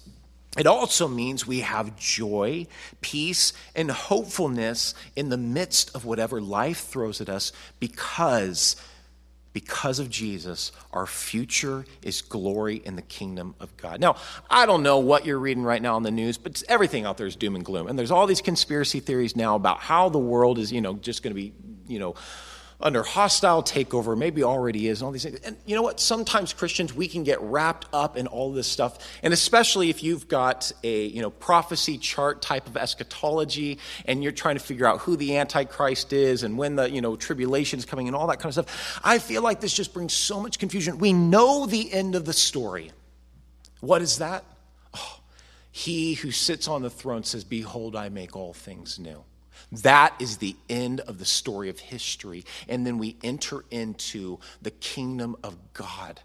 It 0.56 0.66
also 0.66 1.08
means 1.08 1.46
we 1.46 1.60
have 1.60 1.96
joy, 1.96 2.66
peace, 3.00 3.52
and 3.74 3.90
hopefulness 3.90 4.94
in 5.16 5.28
the 5.28 5.36
midst 5.36 5.94
of 5.96 6.04
whatever 6.04 6.40
life 6.40 6.86
throws 6.86 7.20
at 7.20 7.28
us 7.28 7.52
because 7.80 8.76
because 9.54 10.00
of 10.00 10.10
Jesus, 10.10 10.72
our 10.92 11.06
future 11.06 11.86
is 12.02 12.22
glory 12.22 12.82
in 12.84 12.96
the 12.96 13.02
kingdom 13.02 13.54
of 13.60 13.74
God. 13.76 14.00
Now, 14.00 14.16
I 14.50 14.66
don't 14.66 14.82
know 14.82 14.98
what 14.98 15.24
you're 15.24 15.38
reading 15.38 15.62
right 15.62 15.80
now 15.80 15.94
on 15.94 16.02
the 16.02 16.10
news, 16.10 16.36
but 16.36 16.60
everything 16.68 17.06
out 17.06 17.18
there 17.18 17.28
is 17.28 17.36
doom 17.36 17.54
and 17.54 17.64
gloom. 17.64 17.86
And 17.86 17.96
there's 17.96 18.10
all 18.10 18.26
these 18.26 18.40
conspiracy 18.40 18.98
theories 18.98 19.36
now 19.36 19.54
about 19.54 19.78
how 19.78 20.08
the 20.08 20.18
world 20.18 20.58
is, 20.58 20.72
you 20.72 20.80
know, 20.80 20.94
just 20.94 21.22
going 21.22 21.30
to 21.30 21.40
be, 21.40 21.52
you 21.86 22.00
know, 22.00 22.16
under 22.80 23.02
hostile 23.02 23.62
takeover, 23.62 24.16
maybe 24.16 24.42
already 24.42 24.88
is, 24.88 25.00
and 25.00 25.06
all 25.06 25.12
these 25.12 25.22
things. 25.22 25.40
And 25.40 25.56
you 25.64 25.74
know 25.74 25.82
what? 25.82 26.00
Sometimes 26.00 26.52
Christians, 26.52 26.92
we 26.92 27.08
can 27.08 27.24
get 27.24 27.40
wrapped 27.40 27.86
up 27.92 28.16
in 28.16 28.26
all 28.26 28.52
this 28.52 28.66
stuff. 28.66 28.98
And 29.22 29.32
especially 29.32 29.90
if 29.90 30.02
you've 30.02 30.28
got 30.28 30.70
a, 30.82 31.06
you 31.06 31.22
know, 31.22 31.30
prophecy 31.30 31.98
chart 31.98 32.42
type 32.42 32.66
of 32.66 32.76
eschatology 32.76 33.78
and 34.04 34.22
you're 34.22 34.32
trying 34.32 34.56
to 34.56 34.62
figure 34.62 34.86
out 34.86 35.00
who 35.00 35.16
the 35.16 35.36
Antichrist 35.36 36.12
is 36.12 36.42
and 36.42 36.58
when 36.58 36.76
the, 36.76 36.90
you 36.90 37.00
know, 37.00 37.16
tribulation 37.16 37.78
is 37.78 37.84
coming 37.84 38.06
and 38.06 38.16
all 38.16 38.26
that 38.26 38.38
kind 38.38 38.56
of 38.56 38.66
stuff. 38.66 39.00
I 39.04 39.18
feel 39.18 39.42
like 39.42 39.60
this 39.60 39.72
just 39.72 39.94
brings 39.94 40.12
so 40.12 40.40
much 40.40 40.58
confusion. 40.58 40.98
We 40.98 41.12
know 41.12 41.66
the 41.66 41.92
end 41.92 42.14
of 42.14 42.24
the 42.24 42.32
story. 42.32 42.90
What 43.80 44.02
is 44.02 44.18
that? 44.18 44.44
Oh, 44.94 45.20
he 45.70 46.14
who 46.14 46.30
sits 46.30 46.68
on 46.68 46.82
the 46.82 46.90
throne 46.90 47.24
says, 47.24 47.44
Behold, 47.44 47.96
I 47.96 48.08
make 48.08 48.36
all 48.36 48.52
things 48.52 48.98
new. 48.98 49.24
That 49.72 50.14
is 50.20 50.36
the 50.38 50.56
end 50.68 51.00
of 51.00 51.18
the 51.18 51.24
story 51.24 51.68
of 51.68 51.80
history. 51.80 52.44
And 52.68 52.86
then 52.86 52.98
we 52.98 53.16
enter 53.22 53.64
into 53.70 54.38
the 54.62 54.70
kingdom 54.70 55.36
of 55.42 55.56
God, 55.72 56.20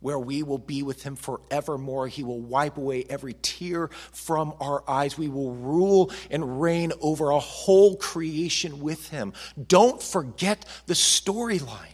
where 0.00 0.18
we 0.18 0.42
will 0.42 0.58
be 0.58 0.82
with 0.82 1.04
him 1.04 1.14
forevermore. 1.14 2.08
He 2.08 2.24
will 2.24 2.40
wipe 2.40 2.76
away 2.76 3.04
every 3.08 3.36
tear 3.40 3.88
from 4.10 4.54
our 4.60 4.82
eyes. 4.88 5.16
We 5.16 5.28
will 5.28 5.54
rule 5.54 6.10
and 6.30 6.60
reign 6.60 6.92
over 7.00 7.30
a 7.30 7.38
whole 7.38 7.96
creation 7.96 8.80
with 8.80 9.10
him. 9.10 9.32
Don't 9.68 10.02
forget 10.02 10.64
the 10.86 10.94
storyline. 10.94 11.91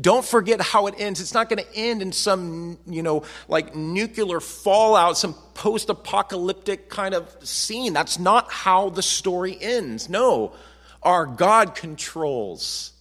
Don't 0.00 0.24
forget 0.24 0.60
how 0.60 0.86
it 0.86 0.94
ends. 0.98 1.20
It's 1.20 1.34
not 1.34 1.48
going 1.48 1.62
to 1.62 1.76
end 1.76 2.02
in 2.02 2.12
some, 2.12 2.78
you 2.86 3.02
know, 3.02 3.24
like 3.48 3.74
nuclear 3.74 4.40
fallout, 4.40 5.16
some 5.16 5.34
post 5.54 5.88
apocalyptic 5.90 6.88
kind 6.88 7.14
of 7.14 7.34
scene. 7.46 7.92
That's 7.92 8.18
not 8.18 8.50
how 8.50 8.90
the 8.90 9.02
story 9.02 9.56
ends. 9.60 10.08
No, 10.08 10.54
our 11.02 11.26
God 11.26 11.74
controls 11.74 12.92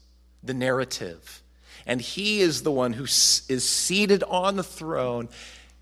the 0.44 0.54
narrative. 0.54 1.44
And 1.86 2.02
He 2.02 2.42
is 2.42 2.64
the 2.64 2.72
one 2.72 2.94
who 2.94 3.04
is 3.04 3.68
seated 3.68 4.24
on 4.24 4.56
the 4.56 4.64
throne, 4.64 5.30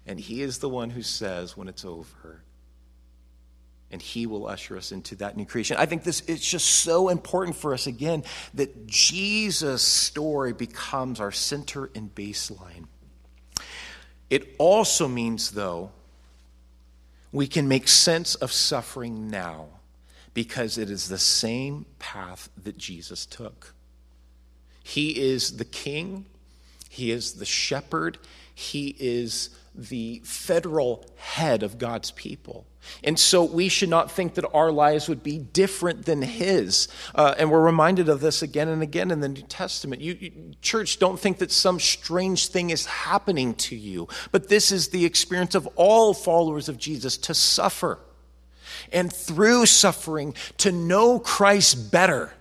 and 0.05 0.19
He 0.19 0.41
is 0.41 0.59
the 0.59 0.69
one 0.69 0.89
who 0.89 1.01
says 1.01 1.57
when 1.57 1.67
it's 1.67 1.85
over, 1.85 2.43
and 3.91 4.01
he 4.01 4.25
will 4.25 4.47
usher 4.47 4.77
us 4.77 4.91
into 4.91 5.15
that 5.15 5.35
new 5.35 5.45
creation. 5.45 5.77
I 5.77 5.85
think 5.85 6.03
this 6.03 6.21
it's 6.27 6.47
just 6.47 6.67
so 6.67 7.09
important 7.09 7.55
for 7.55 7.73
us 7.73 7.87
again 7.87 8.23
that 8.53 8.87
Jesus' 8.87 9.81
story 9.81 10.53
becomes 10.53 11.19
our 11.19 11.31
center 11.31 11.89
and 11.95 12.13
baseline. 12.13 12.85
It 14.29 14.55
also 14.57 15.07
means 15.07 15.51
though 15.51 15.91
we 17.31 17.47
can 17.47 17.67
make 17.67 17.87
sense 17.87 18.35
of 18.35 18.51
suffering 18.51 19.29
now 19.29 19.67
because 20.33 20.77
it 20.77 20.89
is 20.89 21.09
the 21.09 21.17
same 21.17 21.85
path 21.97 22.49
that 22.63 22.77
Jesus 22.77 23.25
took. 23.25 23.73
He 24.83 25.19
is 25.19 25.57
the 25.57 25.65
king, 25.65 26.25
he 26.89 27.11
is 27.11 27.33
the 27.33 27.45
shepherd, 27.45 28.17
he 28.53 28.95
is 28.99 29.49
the 29.87 30.21
federal 30.25 31.05
head 31.15 31.63
of 31.63 31.77
God's 31.77 32.11
people. 32.11 32.65
And 33.03 33.19
so 33.19 33.43
we 33.43 33.69
should 33.69 33.89
not 33.89 34.11
think 34.11 34.35
that 34.35 34.45
our 34.53 34.71
lives 34.71 35.07
would 35.09 35.23
be 35.23 35.37
different 35.37 36.05
than 36.05 36.21
his. 36.21 36.87
Uh, 37.13 37.35
and 37.37 37.51
we're 37.51 37.63
reminded 37.63 38.09
of 38.09 38.21
this 38.21 38.41
again 38.41 38.67
and 38.67 38.81
again 38.81 39.11
in 39.11 39.19
the 39.19 39.29
New 39.29 39.43
Testament. 39.43 40.01
You, 40.01 40.17
you, 40.19 40.31
church, 40.61 40.99
don't 40.99 41.19
think 41.19 41.37
that 41.39 41.51
some 41.51 41.79
strange 41.79 42.47
thing 42.47 42.69
is 42.69 42.85
happening 42.85 43.53
to 43.55 43.75
you, 43.75 44.07
but 44.31 44.49
this 44.49 44.71
is 44.71 44.89
the 44.89 45.05
experience 45.05 45.55
of 45.55 45.67
all 45.75 46.13
followers 46.13 46.69
of 46.69 46.77
Jesus 46.77 47.17
to 47.17 47.33
suffer. 47.33 47.99
And 48.91 49.11
through 49.11 49.65
suffering, 49.65 50.33
to 50.57 50.71
know 50.71 51.19
Christ 51.19 51.91
better 51.91 52.33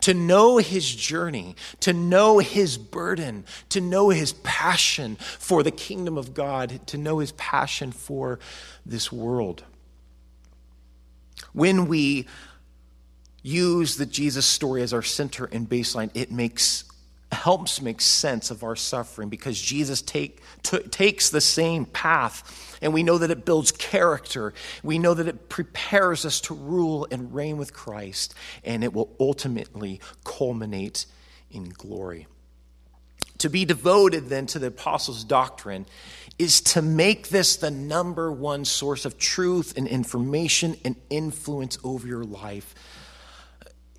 to 0.00 0.14
know 0.14 0.58
his 0.58 0.94
journey, 0.94 1.56
to 1.80 1.92
know 1.92 2.38
his 2.38 2.78
burden, 2.78 3.44
to 3.70 3.80
know 3.80 4.10
his 4.10 4.32
passion 4.32 5.16
for 5.16 5.62
the 5.62 5.70
kingdom 5.70 6.16
of 6.16 6.34
God, 6.34 6.80
to 6.86 6.98
know 6.98 7.18
his 7.18 7.32
passion 7.32 7.92
for 7.92 8.38
this 8.84 9.10
world. 9.12 9.64
When 11.52 11.86
we 11.86 12.26
use 13.42 13.96
the 13.96 14.06
Jesus 14.06 14.44
story 14.44 14.82
as 14.82 14.92
our 14.92 15.02
center 15.02 15.46
and 15.46 15.68
baseline, 15.68 16.10
it 16.14 16.32
makes 16.32 16.84
helps 17.32 17.82
make 17.82 18.00
sense 18.00 18.50
of 18.50 18.62
our 18.62 18.76
suffering 18.76 19.28
because 19.28 19.60
Jesus 19.60 20.00
take, 20.00 20.40
t- 20.62 20.78
takes 20.78 21.30
the 21.30 21.40
same 21.40 21.84
path 21.84 22.76
and 22.80 22.92
we 22.92 23.02
know 23.02 23.18
that 23.18 23.30
it 23.30 23.44
builds 23.44 23.72
character. 23.72 24.52
We 24.82 24.98
know 24.98 25.14
that 25.14 25.28
it 25.28 25.48
prepares 25.48 26.24
us 26.24 26.40
to 26.42 26.54
rule 26.54 27.06
and 27.10 27.34
reign 27.34 27.56
with 27.56 27.72
Christ, 27.72 28.34
and 28.64 28.84
it 28.84 28.92
will 28.92 29.14
ultimately 29.18 30.00
culminate 30.24 31.06
in 31.50 31.70
glory. 31.70 32.26
To 33.38 33.50
be 33.50 33.64
devoted 33.64 34.28
then 34.28 34.46
to 34.46 34.58
the 34.58 34.68
apostles' 34.68 35.24
doctrine 35.24 35.86
is 36.38 36.60
to 36.60 36.82
make 36.82 37.28
this 37.28 37.56
the 37.56 37.70
number 37.70 38.30
one 38.30 38.64
source 38.64 39.04
of 39.04 39.18
truth 39.18 39.74
and 39.76 39.86
information 39.86 40.76
and 40.84 40.96
influence 41.10 41.78
over 41.84 42.06
your 42.06 42.24
life. 42.24 42.74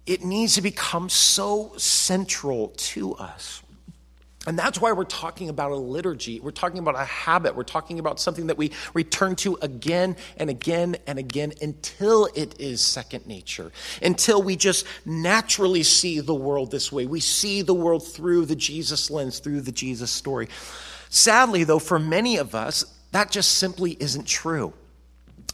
It 0.07 0.23
needs 0.23 0.55
to 0.55 0.61
become 0.61 1.09
so 1.09 1.73
central 1.77 2.69
to 2.69 3.13
us. 3.15 3.61
And 4.47 4.57
that's 4.57 4.79
why 4.79 4.93
we're 4.93 5.03
talking 5.03 5.49
about 5.49 5.71
a 5.71 5.75
liturgy. 5.75 6.39
We're 6.39 6.51
talking 6.51 6.79
about 6.79 6.95
a 6.95 7.03
habit. 7.03 7.53
We're 7.53 7.63
talking 7.63 7.99
about 7.99 8.17
something 8.17 8.47
that 8.47 8.57
we 8.57 8.71
return 8.93 9.35
to 9.37 9.57
again 9.61 10.15
and 10.37 10.49
again 10.49 10.95
and 11.05 11.19
again 11.19 11.51
until 11.61 12.29
it 12.33 12.57
is 12.57 12.79
second 12.79 13.27
nature, 13.27 13.73
until 14.01 14.41
we 14.41 14.55
just 14.55 14.85
naturally 15.05 15.83
see 15.83 16.21
the 16.21 16.33
world 16.33 16.71
this 16.71 16.93
way. 16.93 17.05
We 17.05 17.19
see 17.19 17.61
the 17.61 17.73
world 17.73 18.07
through 18.07 18.45
the 18.45 18.55
Jesus 18.55 19.11
lens, 19.11 19.39
through 19.39 19.61
the 19.61 19.73
Jesus 19.73 20.11
story. 20.11 20.47
Sadly, 21.09 21.65
though, 21.65 21.79
for 21.79 21.99
many 21.99 22.37
of 22.37 22.55
us, 22.55 22.85
that 23.11 23.31
just 23.31 23.57
simply 23.57 23.97
isn't 23.99 24.25
true. 24.25 24.71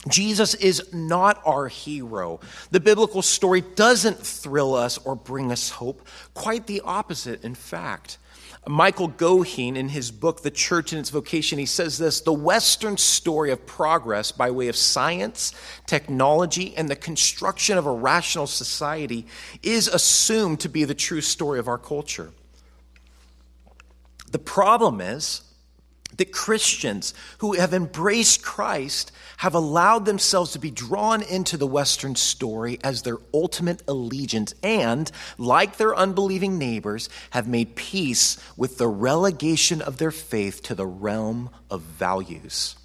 Jesus 0.10 0.54
is 0.56 0.94
not 0.94 1.42
our 1.46 1.68
hero. 1.68 2.40
The 2.72 2.80
biblical 2.80 3.22
story 3.22 3.62
doesn't 3.62 4.18
thrill 4.18 4.76
us 4.76 4.98
or 4.98 5.16
bring 5.16 5.52
us 5.52 5.70
hope. 5.70 6.06
Quite 6.34 6.68
the 6.68 6.82
opposite, 6.82 7.44
in 7.44 7.56
fact. 7.56 8.18
Michael 8.66 9.10
Goheen, 9.10 9.76
in 9.76 9.90
his 9.90 10.10
book, 10.10 10.42
The 10.42 10.52
Church 10.52 10.94
and 10.94 11.00
Its 11.00 11.10
Vocation, 11.10 11.60
he 11.60 11.66
says 11.66 11.98
this 11.98 12.22
The 12.22 12.34
Western 12.34 12.98
story 12.98 13.52
of 13.52 13.66
progress 13.66 14.32
by 14.32 14.52
way 14.52 14.70
of 14.70 14.76
science, 14.78 15.54
technology, 15.86 16.76
and 16.76 16.88
the 16.88 16.96
construction 16.96 17.78
of 17.78 17.86
a 17.86 17.92
rational 17.92 18.48
society 18.48 19.26
is 19.62 19.90
assumed 19.90 20.62
to 20.62 20.70
be 20.70 20.86
the 20.86 20.94
true 20.94 21.22
story 21.22 21.60
of 21.60 21.68
our 21.68 21.78
culture. 21.78 22.32
The 24.32 24.40
problem 24.40 25.02
is 25.02 25.42
that 26.18 26.32
Christians 26.32 27.14
who 27.40 27.54
have 27.54 27.74
embraced 27.74 28.44
Christ 28.44 29.12
have 29.38 29.56
allowed 29.56 30.06
themselves 30.06 30.52
to 30.52 30.60
be 30.60 30.72
drawn 30.72 31.22
into 31.22 31.58
the 31.58 31.68
Western 31.68 32.16
story 32.16 32.80
as 32.84 33.02
their 33.02 33.18
ultimate 33.34 33.82
allegiance 33.88 34.54
and, 34.64 35.12
like 35.38 35.78
their 35.78 35.96
unbelieving 35.96 36.58
neighbors, 36.58 37.10
have 37.32 37.48
made 37.48 37.76
peace 37.76 38.38
with 38.56 38.78
the 38.78 38.88
relegation 38.88 39.82
of 39.82 39.98
their 39.98 40.12
faith 40.12 40.62
to 40.64 40.76
the 40.76 40.86
realm 40.86 41.50
of 41.70 41.82
values. 41.82 42.76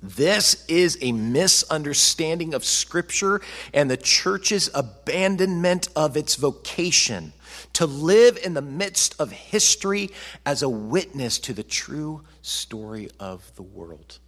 This 0.00 0.64
is 0.68 0.96
a 1.00 1.10
misunderstanding 1.10 2.54
of 2.54 2.64
Scripture 2.64 3.40
and 3.74 3.90
the 3.90 3.96
church's 3.96 4.70
abandonment 4.72 5.88
of 5.96 6.16
its 6.16 6.36
vocation 6.36 7.32
to 7.78 7.86
live 7.86 8.36
in 8.42 8.54
the 8.54 8.60
midst 8.60 9.14
of 9.20 9.30
history 9.30 10.10
as 10.44 10.62
a 10.62 10.68
witness 10.68 11.38
to 11.38 11.52
the 11.52 11.62
true 11.62 12.24
story 12.42 13.08
of 13.20 13.54
the 13.54 13.62
world. 13.62 14.18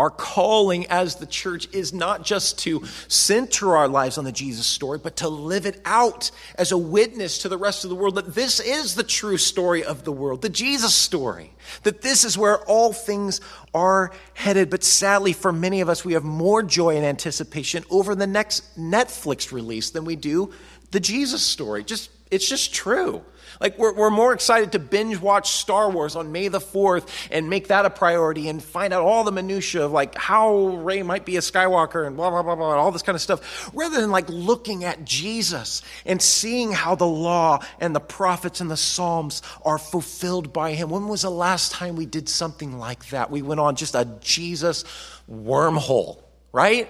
Our 0.00 0.10
calling 0.10 0.86
as 0.86 1.16
the 1.16 1.26
church 1.26 1.68
is 1.72 1.92
not 1.92 2.24
just 2.24 2.58
to 2.60 2.84
center 3.08 3.76
our 3.76 3.88
lives 3.88 4.18
on 4.18 4.24
the 4.24 4.32
Jesus 4.32 4.66
story, 4.66 4.98
but 4.98 5.16
to 5.16 5.28
live 5.28 5.66
it 5.66 5.80
out 5.84 6.30
as 6.56 6.72
a 6.72 6.78
witness 6.78 7.38
to 7.38 7.48
the 7.48 7.58
rest 7.58 7.84
of 7.84 7.90
the 7.90 7.96
world 7.96 8.16
that 8.16 8.34
this 8.34 8.58
is 8.60 8.94
the 8.94 9.02
true 9.02 9.36
story 9.36 9.84
of 9.84 10.04
the 10.04 10.12
world, 10.12 10.42
the 10.42 10.48
Jesus 10.48 10.94
story, 10.94 11.52
that 11.82 12.02
this 12.02 12.24
is 12.24 12.36
where 12.36 12.58
all 12.64 12.92
things 12.92 13.40
are 13.74 14.12
headed. 14.34 14.70
But 14.70 14.84
sadly, 14.84 15.32
for 15.32 15.52
many 15.52 15.80
of 15.80 15.88
us, 15.88 16.04
we 16.04 16.14
have 16.14 16.24
more 16.24 16.62
joy 16.62 16.96
and 16.96 17.04
anticipation 17.04 17.84
over 17.90 18.14
the 18.14 18.26
next 18.26 18.78
Netflix 18.78 19.52
release 19.52 19.90
than 19.90 20.04
we 20.04 20.16
do 20.16 20.52
the 20.92 21.00
Jesus 21.00 21.42
story. 21.42 21.82
Just 21.82 22.10
It's 22.32 22.48
just 22.48 22.72
true. 22.72 23.22
Like, 23.60 23.78
we're, 23.78 23.92
we're 23.92 24.10
more 24.10 24.32
excited 24.32 24.72
to 24.72 24.78
binge 24.78 25.18
watch 25.18 25.52
Star 25.52 25.90
Wars 25.90 26.16
on 26.16 26.32
May 26.32 26.48
the 26.48 26.60
4th 26.60 27.06
and 27.30 27.50
make 27.50 27.68
that 27.68 27.84
a 27.84 27.90
priority 27.90 28.48
and 28.48 28.60
find 28.60 28.94
out 28.94 29.02
all 29.02 29.22
the 29.22 29.30
minutiae 29.30 29.84
of 29.84 29.92
like 29.92 30.16
how 30.16 30.68
Rey 30.78 31.02
might 31.02 31.26
be 31.26 31.36
a 31.36 31.40
Skywalker 31.40 32.06
and 32.06 32.16
blah, 32.16 32.30
blah, 32.30 32.42
blah, 32.42 32.56
blah, 32.56 32.74
all 32.74 32.90
this 32.90 33.02
kind 33.02 33.14
of 33.14 33.20
stuff, 33.20 33.70
rather 33.74 34.00
than 34.00 34.10
like 34.10 34.28
looking 34.30 34.82
at 34.84 35.04
Jesus 35.04 35.82
and 36.06 36.22
seeing 36.22 36.72
how 36.72 36.94
the 36.94 37.06
law 37.06 37.62
and 37.78 37.94
the 37.94 38.00
prophets 38.00 38.62
and 38.62 38.70
the 38.70 38.78
Psalms 38.78 39.42
are 39.62 39.78
fulfilled 39.78 40.54
by 40.54 40.72
him. 40.72 40.88
When 40.88 41.06
was 41.06 41.22
the 41.22 41.30
last 41.30 41.70
time 41.70 41.96
we 41.96 42.06
did 42.06 42.30
something 42.30 42.78
like 42.78 43.10
that? 43.10 43.30
We 43.30 43.42
went 43.42 43.60
on 43.60 43.76
just 43.76 43.94
a 43.94 44.08
Jesus 44.20 44.84
wormhole, 45.30 46.22
right? 46.50 46.88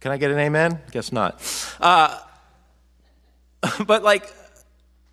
Can 0.00 0.12
I 0.12 0.18
get 0.18 0.30
an 0.30 0.38
amen? 0.38 0.78
Guess 0.92 1.10
not. 1.10 1.42
Uh, 1.80 2.20
but 3.86 4.02
like, 4.02 4.32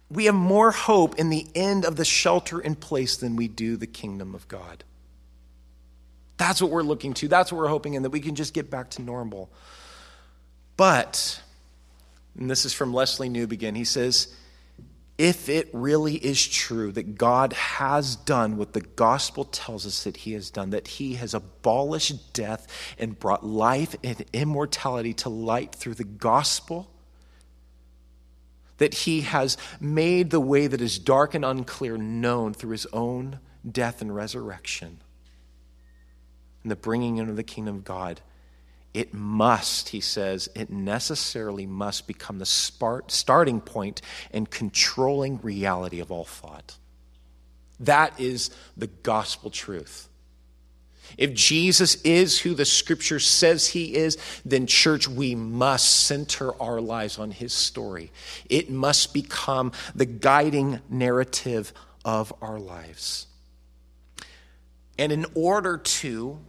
we 0.10 0.26
have 0.26 0.36
more 0.36 0.72
hope 0.72 1.16
in 1.16 1.30
the 1.30 1.48
end 1.56 1.86
of 1.86 1.96
the 1.96 2.06
shelter 2.06 2.60
in 2.60 2.76
place 2.76 3.18
than 3.18 3.36
we 3.36 3.48
do 3.48 3.76
the 3.76 3.88
kingdom 3.88 4.36
of 4.36 4.48
God. 4.48 4.84
That's 6.38 6.62
what 6.62 6.72
we're 6.72 6.84
looking 6.84 7.14
to. 7.16 7.28
That's 7.28 7.52
what 7.52 7.60
we're 7.60 7.70
hoping 7.70 7.94
in, 7.94 8.04
that 8.04 8.10
we 8.10 8.20
can 8.20 8.36
just 8.36 8.54
get 8.54 8.70
back 8.70 8.92
to 8.92 9.02
normal. 9.02 9.50
But, 10.78 11.42
and 12.38 12.50
this 12.50 12.66
is 12.66 12.74
from 12.74 12.94
Lesslie 12.94 13.30
Newbigin, 13.30 13.76
he 13.76 13.86
says, 13.86 14.36
if 15.18 15.48
it 15.48 15.70
really 15.72 16.16
is 16.16 16.46
true 16.46 16.92
that 16.92 17.18
God 17.18 17.54
has 17.54 18.18
done 18.18 18.58
what 18.58 18.74
the 18.74 18.82
gospel 18.82 19.46
tells 19.46 19.86
us 19.86 20.04
that 20.04 20.18
he 20.18 20.34
has 20.34 20.50
done, 20.50 20.72
that 20.72 20.88
he 20.90 21.14
has 21.14 21.34
abolished 21.34 22.34
death 22.34 22.68
and 23.00 23.18
brought 23.18 23.46
life 23.46 23.96
and 24.04 24.26
immortality 24.34 25.14
to 25.14 25.30
light 25.30 25.74
through 25.74 25.94
the 25.94 26.04
gospel, 26.04 26.92
that 28.78 28.94
he 28.94 29.22
has 29.22 29.58
made 29.80 30.30
the 30.30 30.40
way 30.40 30.68
that 30.68 30.82
is 30.82 31.00
dark 31.00 31.34
and 31.34 31.46
unclear 31.46 31.98
known 31.98 32.54
through 32.54 32.72
his 32.72 32.88
own 32.94 33.40
death 33.70 34.02
and 34.02 34.16
resurrection 34.16 35.00
and 36.66 36.72
the 36.72 36.76
bringing 36.76 37.18
into 37.18 37.34
the 37.34 37.44
kingdom 37.44 37.76
of 37.76 37.84
God, 37.84 38.22
it 38.92 39.14
must, 39.14 39.90
he 39.90 40.02
says, 40.02 40.50
it 40.56 40.72
necessarily 40.72 41.68
must 41.68 42.08
become 42.08 42.40
the 42.40 42.46
starting 42.46 43.62
point 43.62 44.02
and 44.32 44.50
controlling 44.50 45.40
reality 45.44 46.00
of 46.00 46.12
all 46.12 46.26
thought. 46.26 46.78
That 47.80 48.20
is 48.20 48.50
the 48.76 48.88
gospel 48.88 49.52
truth. 49.52 50.10
If 51.18 51.34
Jesus 51.34 51.96
is 52.04 52.40
who 52.40 52.54
the 52.54 52.66
scripture 52.66 53.20
says 53.20 53.68
he 53.68 53.96
is, 53.96 54.18
then, 54.44 54.68
church, 54.68 55.08
we 55.08 55.36
must 55.36 56.06
center 56.06 56.60
our 56.62 56.82
lives 56.82 57.20
on 57.20 57.32
his 57.32 57.54
story. 57.54 58.12
It 58.50 58.70
must 58.70 59.14
become 59.14 59.72
the 59.96 60.06
guiding 60.06 60.82
narrative 60.90 61.74
of 62.04 62.34
our 62.42 62.60
lives. 62.60 63.28
And 64.98 65.12
in 65.12 65.26
order 65.34 65.78
to 65.78 66.40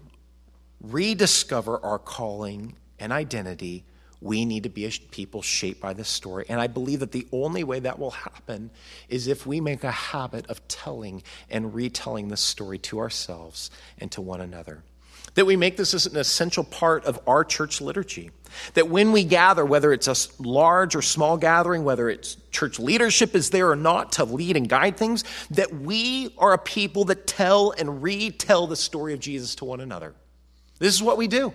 rediscover 0.81 1.79
our 1.85 1.99
calling 1.99 2.77
and 2.99 3.13
identity, 3.13 3.85
we 4.21 4.45
need 4.45 4.63
to 4.63 4.69
be 4.69 4.87
a 4.87 4.91
people 4.91 5.43
shaped 5.43 5.81
by 5.81 5.93
this 5.93 6.09
story. 6.09 6.47
And 6.49 6.61
I 6.61 6.67
believe 6.67 7.01
that 7.01 7.13
the 7.13 7.27
only 7.33 7.65
way 7.65 7.81
that 7.81 7.99
will 7.99 8.13
happen 8.13 8.71
is 9.09 9.27
if 9.27 9.47
we 9.47 9.61
make 9.61 9.85
a 9.85 9.91
habit 9.91 10.47
of 10.49 10.67
telling 10.69 11.23
and 11.51 11.75
retelling 11.75 12.29
this 12.29 12.41
story 12.41 12.79
to 12.79 12.99
ourselves 12.99 13.71
and 13.99 14.11
to 14.13 14.21
one 14.21 14.41
another. 14.41 14.83
That 15.35 15.45
we 15.45 15.57
make 15.57 15.77
this 15.77 15.93
as 15.93 16.07
an 16.07 16.17
essential 16.17 16.65
part 16.65 17.05
of 17.05 17.21
our 17.27 17.45
church 17.45 17.83
liturgy. 17.83 18.31
That 18.73 18.89
when 18.89 19.13
we 19.13 19.23
gather, 19.23 19.67
whether 19.67 19.93
it's 19.93 20.09
a 20.09 20.43
large 20.43 20.97
or 20.97 21.03
small 21.03 21.37
gathering, 21.37 21.85
whether 21.85 22.09
it's 22.09 22.39
church 22.51 22.79
leadership 22.79 23.35
is 23.35 23.51
there 23.51 23.71
or 23.71 23.77
not 23.77 24.13
to 24.13 24.25
lead 24.25 24.57
and 24.57 24.67
guide 24.67 24.97
things, 24.97 25.25
that 25.51 25.75
we 25.75 26.35
are 26.39 26.55
a 26.55 26.59
people 26.59 27.05
that 27.07 27.27
tell 27.27 27.73
and 27.73 28.03
retell 28.03 28.67
the 28.67 28.77
story 28.77 29.13
of 29.13 29.21
Jesus 29.21 29.57
to 29.57 29.67
one 29.67 29.81
another. 29.81 30.15
This 30.79 30.95
is 30.95 31.03
what 31.03 31.19
we 31.19 31.29
do. 31.29 31.53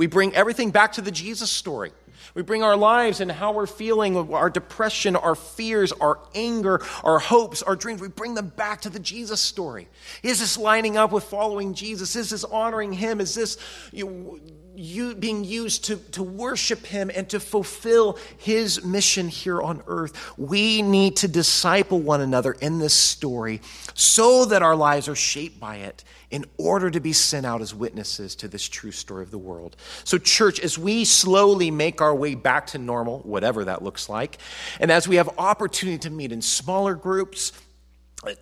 We 0.00 0.06
bring 0.06 0.34
everything 0.34 0.70
back 0.70 0.92
to 0.92 1.02
the 1.02 1.10
Jesus 1.10 1.50
story. 1.50 1.92
We 2.32 2.40
bring 2.40 2.62
our 2.62 2.74
lives 2.74 3.20
and 3.20 3.30
how 3.30 3.52
we're 3.52 3.66
feeling, 3.66 4.16
our 4.32 4.48
depression, 4.48 5.14
our 5.14 5.34
fears, 5.34 5.92
our 5.92 6.18
anger, 6.34 6.80
our 7.04 7.18
hopes, 7.18 7.62
our 7.62 7.76
dreams. 7.76 8.00
We 8.00 8.08
bring 8.08 8.32
them 8.32 8.48
back 8.48 8.80
to 8.80 8.88
the 8.88 8.98
Jesus 8.98 9.42
story. 9.42 9.88
Is 10.22 10.40
this 10.40 10.56
lining 10.56 10.96
up 10.96 11.12
with 11.12 11.24
following 11.24 11.74
Jesus? 11.74 12.16
Is 12.16 12.30
this 12.30 12.44
honoring 12.44 12.94
Him? 12.94 13.20
Is 13.20 13.34
this 13.34 13.58
you, 13.92 14.40
you 14.74 15.14
being 15.14 15.44
used 15.44 15.84
to, 15.86 15.96
to 16.12 16.22
worship 16.22 16.86
Him 16.86 17.10
and 17.14 17.28
to 17.30 17.40
fulfill 17.40 18.18
His 18.38 18.84
mission 18.84 19.28
here 19.28 19.60
on 19.60 19.82
earth? 19.86 20.34
We 20.38 20.82
need 20.82 21.16
to 21.16 21.28
disciple 21.28 22.00
one 22.00 22.20
another 22.20 22.52
in 22.52 22.78
this 22.78 22.94
story 22.94 23.60
so 23.94 24.44
that 24.46 24.62
our 24.62 24.76
lives 24.76 25.08
are 25.08 25.14
shaped 25.14 25.60
by 25.60 25.76
it 25.76 26.04
in 26.30 26.44
order 26.58 26.90
to 26.90 27.00
be 27.00 27.12
sent 27.12 27.44
out 27.44 27.60
as 27.60 27.74
witnesses 27.74 28.34
to 28.36 28.48
this 28.48 28.68
true 28.68 28.92
story 28.92 29.22
of 29.22 29.30
the 29.30 29.38
world. 29.38 29.76
So, 30.04 30.16
church, 30.18 30.60
as 30.60 30.78
we 30.78 31.04
slowly 31.04 31.70
make 31.70 32.00
our 32.00 32.14
way 32.14 32.34
back 32.34 32.68
to 32.68 32.78
normal, 32.78 33.20
whatever 33.20 33.64
that 33.64 33.82
looks 33.82 34.08
like, 34.08 34.38
and 34.78 34.90
as 34.90 35.08
we 35.08 35.16
have 35.16 35.28
opportunity 35.38 35.98
to 35.98 36.10
meet 36.10 36.32
in 36.32 36.40
smaller 36.40 36.94
groups, 36.94 37.52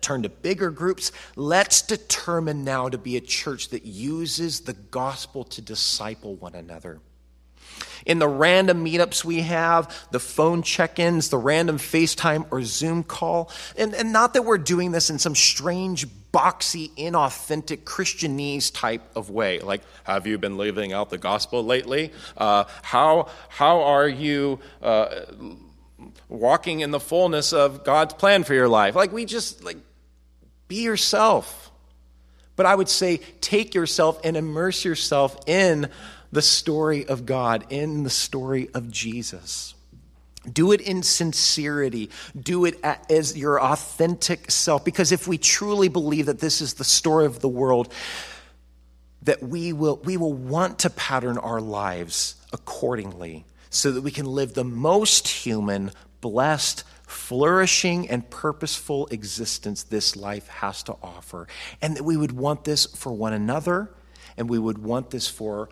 turn 0.01 0.23
to 0.23 0.29
bigger 0.29 0.71
groups, 0.71 1.11
let's 1.35 1.81
determine 1.81 2.63
now 2.63 2.89
to 2.89 2.97
be 2.97 3.17
a 3.17 3.21
church 3.21 3.69
that 3.69 3.85
uses 3.85 4.61
the 4.61 4.73
gospel 4.73 5.43
to 5.45 5.61
disciple 5.61 6.35
one 6.35 6.55
another 6.55 6.99
in 8.05 8.19
the 8.19 8.27
random 8.27 8.83
meetups 8.83 9.23
we 9.23 9.41
have, 9.41 10.07
the 10.11 10.19
phone 10.19 10.63
check 10.63 10.99
ins, 10.99 11.29
the 11.29 11.37
random 11.37 11.77
FaceTime 11.77 12.45
or 12.51 12.63
Zoom 12.63 13.03
call. 13.03 13.51
And, 13.77 13.93
and 13.93 14.11
not 14.11 14.33
that 14.33 14.43
we're 14.43 14.57
doing 14.57 14.91
this 14.91 15.09
in 15.09 15.19
some 15.19 15.35
strange, 15.35 16.07
boxy, 16.33 16.89
inauthentic 16.95 17.83
Christianese 17.83 18.73
type 18.73 19.03
of 19.15 19.29
way. 19.29 19.59
Like, 19.59 19.81
have 20.03 20.27
you 20.27 20.37
been 20.37 20.57
living 20.57 20.93
out 20.93 21.09
the 21.09 21.17
gospel 21.17 21.63
lately? 21.63 22.11
Uh, 22.37 22.65
how, 22.81 23.29
how 23.49 23.81
are 23.81 24.07
you 24.07 24.59
uh, 24.81 25.25
walking 26.27 26.79
in 26.79 26.91
the 26.91 26.99
fullness 26.99 27.53
of 27.53 27.83
God's 27.83 28.13
plan 28.13 28.43
for 28.43 28.53
your 28.53 28.67
life? 28.67 28.95
Like, 28.95 29.11
we 29.11 29.25
just, 29.25 29.63
like, 29.63 29.77
be 30.67 30.83
yourself. 30.83 31.71
But 32.55 32.65
I 32.65 32.75
would 32.75 32.89
say, 32.89 33.17
take 33.41 33.73
yourself 33.73 34.19
and 34.23 34.35
immerse 34.35 34.83
yourself 34.83 35.37
in 35.47 35.89
the 36.31 36.41
story 36.41 37.07
of 37.07 37.25
God, 37.25 37.65
in 37.69 38.03
the 38.03 38.09
story 38.09 38.69
of 38.73 38.91
Jesus. 38.91 39.73
Do 40.51 40.71
it 40.71 40.81
in 40.81 41.03
sincerity. 41.03 42.09
Do 42.39 42.65
it 42.65 42.79
as 42.83 43.37
your 43.37 43.61
authentic 43.61 44.51
self. 44.51 44.85
Because 44.85 45.11
if 45.11 45.27
we 45.27 45.37
truly 45.37 45.89
believe 45.89 46.27
that 46.27 46.39
this 46.39 46.61
is 46.61 46.75
the 46.75 46.83
story 46.83 47.25
of 47.25 47.39
the 47.39 47.49
world, 47.49 47.93
that 49.23 49.43
we 49.43 49.73
will, 49.73 49.97
we 49.97 50.17
will 50.17 50.33
want 50.33 50.79
to 50.79 50.89
pattern 50.89 51.37
our 51.37 51.59
lives 51.59 52.35
accordingly 52.53 53.45
so 53.69 53.91
that 53.91 54.01
we 54.01 54.11
can 54.11 54.25
live 54.25 54.53
the 54.53 54.63
most 54.63 55.27
human, 55.27 55.91
blessed, 56.21 56.83
flourishing, 57.07 58.09
and 58.09 58.29
purposeful 58.29 59.07
existence 59.07 59.83
this 59.83 60.15
life 60.15 60.47
has 60.47 60.83
to 60.83 60.95
offer. 61.01 61.47
And 61.81 61.95
that 61.95 62.03
we 62.03 62.17
would 62.17 62.31
want 62.31 62.63
this 62.63 62.85
for 62.85 63.11
one 63.11 63.33
another, 63.33 63.91
and 64.39 64.49
we 64.49 64.57
would 64.57 64.79
want 64.79 65.11
this 65.11 65.27
for 65.27 65.69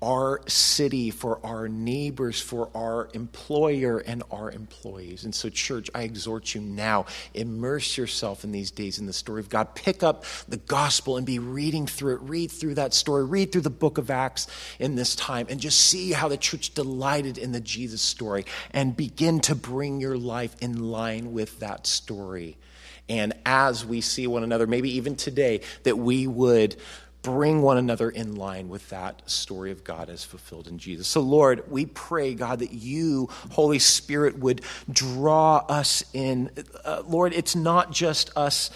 our 0.00 0.40
city, 0.46 1.10
for 1.10 1.44
our 1.44 1.68
neighbors, 1.68 2.40
for 2.40 2.70
our 2.74 3.10
employer 3.12 3.98
and 3.98 4.22
our 4.30 4.50
employees. 4.50 5.24
And 5.24 5.34
so, 5.34 5.50
church, 5.50 5.90
I 5.94 6.02
exhort 6.02 6.54
you 6.54 6.60
now 6.60 7.04
immerse 7.34 7.98
yourself 7.98 8.44
in 8.44 8.52
these 8.52 8.70
days 8.70 8.98
in 8.98 9.06
the 9.06 9.12
story 9.12 9.40
of 9.40 9.48
God. 9.48 9.74
Pick 9.74 10.02
up 10.02 10.24
the 10.48 10.56
gospel 10.56 11.16
and 11.16 11.26
be 11.26 11.38
reading 11.38 11.86
through 11.86 12.14
it. 12.14 12.20
Read 12.22 12.50
through 12.50 12.76
that 12.76 12.94
story. 12.94 13.24
Read 13.24 13.52
through 13.52 13.62
the 13.62 13.70
book 13.70 13.98
of 13.98 14.10
Acts 14.10 14.46
in 14.78 14.94
this 14.94 15.14
time 15.14 15.46
and 15.50 15.60
just 15.60 15.78
see 15.78 16.12
how 16.12 16.28
the 16.28 16.38
church 16.38 16.72
delighted 16.72 17.36
in 17.36 17.52
the 17.52 17.60
Jesus 17.60 18.00
story 18.00 18.46
and 18.70 18.96
begin 18.96 19.40
to 19.40 19.54
bring 19.54 20.00
your 20.00 20.16
life 20.16 20.56
in 20.60 20.90
line 20.90 21.32
with 21.32 21.60
that 21.60 21.86
story. 21.86 22.56
And 23.08 23.32
as 23.44 23.84
we 23.84 24.00
see 24.02 24.26
one 24.26 24.44
another, 24.44 24.66
maybe 24.66 24.96
even 24.96 25.16
today, 25.16 25.62
that 25.84 25.96
we 25.96 26.26
would 26.26 26.76
bring 27.28 27.60
one 27.60 27.76
another 27.76 28.08
in 28.08 28.36
line 28.36 28.70
with 28.70 28.88
that 28.88 29.28
story 29.28 29.70
of 29.70 29.84
God 29.84 30.08
as 30.08 30.24
fulfilled 30.24 30.66
in 30.66 30.78
Jesus. 30.78 31.06
So, 31.06 31.20
Lord, 31.20 31.70
we 31.70 31.84
pray, 31.84 32.32
God, 32.32 32.60
that 32.60 32.72
you, 32.72 33.28
Holy 33.50 33.78
Spirit, 33.78 34.38
would 34.38 34.62
draw 34.90 35.58
us 35.68 36.02
in. 36.14 36.50
Uh, 36.86 37.02
Lord, 37.06 37.34
it's 37.34 37.54
not 37.54 37.92
just 37.92 38.34
us 38.34 38.70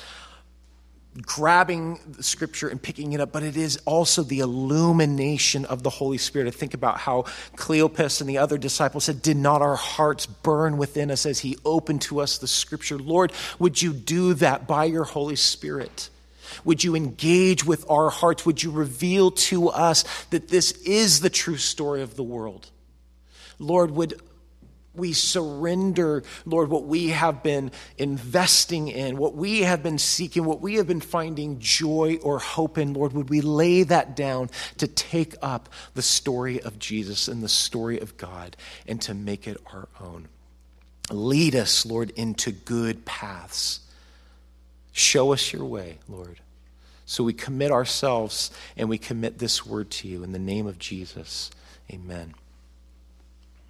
grabbing 1.23 1.99
the 2.07 2.23
scripture 2.23 2.69
and 2.69 2.81
picking 2.81 3.15
it 3.15 3.21
up, 3.21 3.33
but 3.33 3.43
it 3.43 3.57
is 3.57 3.79
also 3.87 4.23
the 4.23 4.41
illumination 4.41 5.65
of 5.65 5.83
the 5.83 5.91
Holy 5.91 6.19
Spirit. 6.19 6.47
I 6.47 6.51
think 6.51 6.75
about 6.75 6.99
how 6.99 7.23
Cleopas 7.57 8.21
and 8.21 8.29
the 8.29 8.37
other 8.37 8.59
disciples 8.59 9.05
said, 9.05 9.23
Did 9.23 9.39
not 9.39 9.63
our 9.63 9.77
hearts 9.77 10.27
burn 10.27 10.77
within 10.77 11.11
us 11.11 11.25
as 11.25 11.41
he 11.41 11.57
opened 11.65 12.03
to 12.03 12.21
us 12.21 12.37
the 12.37 12.47
scripture? 12.47 12.99
Lord, 12.99 13.33
would 13.59 13.81
you 13.81 13.95
do 13.95 14.35
that 14.35 14.67
by 14.67 14.85
your 14.85 15.05
Holy 15.05 15.37
Spirit? 15.37 16.11
Would 16.65 16.85
you 16.85 16.95
engage 16.95 17.65
with 17.65 17.89
our 17.91 18.11
hearts? 18.11 18.47
Would 18.47 18.63
you 18.63 18.71
reveal 18.71 19.31
to 19.33 19.69
us 19.69 20.05
that 20.31 20.49
this 20.49 20.73
is 20.83 21.21
the 21.21 21.31
true 21.31 21.57
story 21.57 22.03
of 22.03 22.17
the 22.17 22.23
world? 22.23 22.71
Lord, 23.59 23.91
would, 23.93 24.21
we 24.95 25.13
surrender, 25.13 26.23
Lord, 26.45 26.69
what 26.69 26.85
we 26.85 27.09
have 27.09 27.43
been 27.43 27.71
investing 27.97 28.89
in, 28.89 29.17
what 29.17 29.35
we 29.35 29.61
have 29.61 29.83
been 29.83 29.99
seeking, 29.99 30.45
what 30.45 30.61
we 30.61 30.75
have 30.75 30.87
been 30.87 31.01
finding 31.01 31.59
joy 31.61 32.19
or 32.23 32.39
hope 32.39 32.77
in, 32.77 32.93
Lord, 32.93 33.13
would 33.15 33.31
we 33.31 33.41
lay 33.41 33.85
that 33.85 34.15
down 34.15 34.51
to 34.79 34.87
take 34.87 35.35
up 35.41 35.69
the 35.95 36.03
story 36.03 36.61
of 36.61 36.79
Jesus 36.79 37.29
and 37.29 37.43
the 37.43 37.49
story 37.49 38.01
of 38.01 38.17
God 38.17 38.57
and 38.87 39.01
to 39.03 39.15
make 39.15 39.47
it 39.47 39.59
our 39.73 39.89
own? 40.01 40.29
Lead 41.11 41.57
us, 41.57 41.87
Lord, 41.87 42.11
into 42.11 42.53
good 42.53 43.05
paths. 43.05 43.81
Show 44.93 45.33
us 45.33 45.53
your 45.53 45.65
way, 45.65 45.99
Lord. 46.09 46.39
So 47.05 47.25
we 47.25 47.33
commit 47.33 47.71
ourselves 47.71 48.51
and 48.77 48.89
we 48.89 48.99
commit 48.99 49.39
this 49.39 49.67
word 49.67 49.91
to 49.91 50.09
you 50.09 50.23
in 50.23 50.33
the 50.33 50.39
name 50.39 50.67
of 50.67 50.79
Jesus. 50.79 51.51
Amen. 51.93 52.35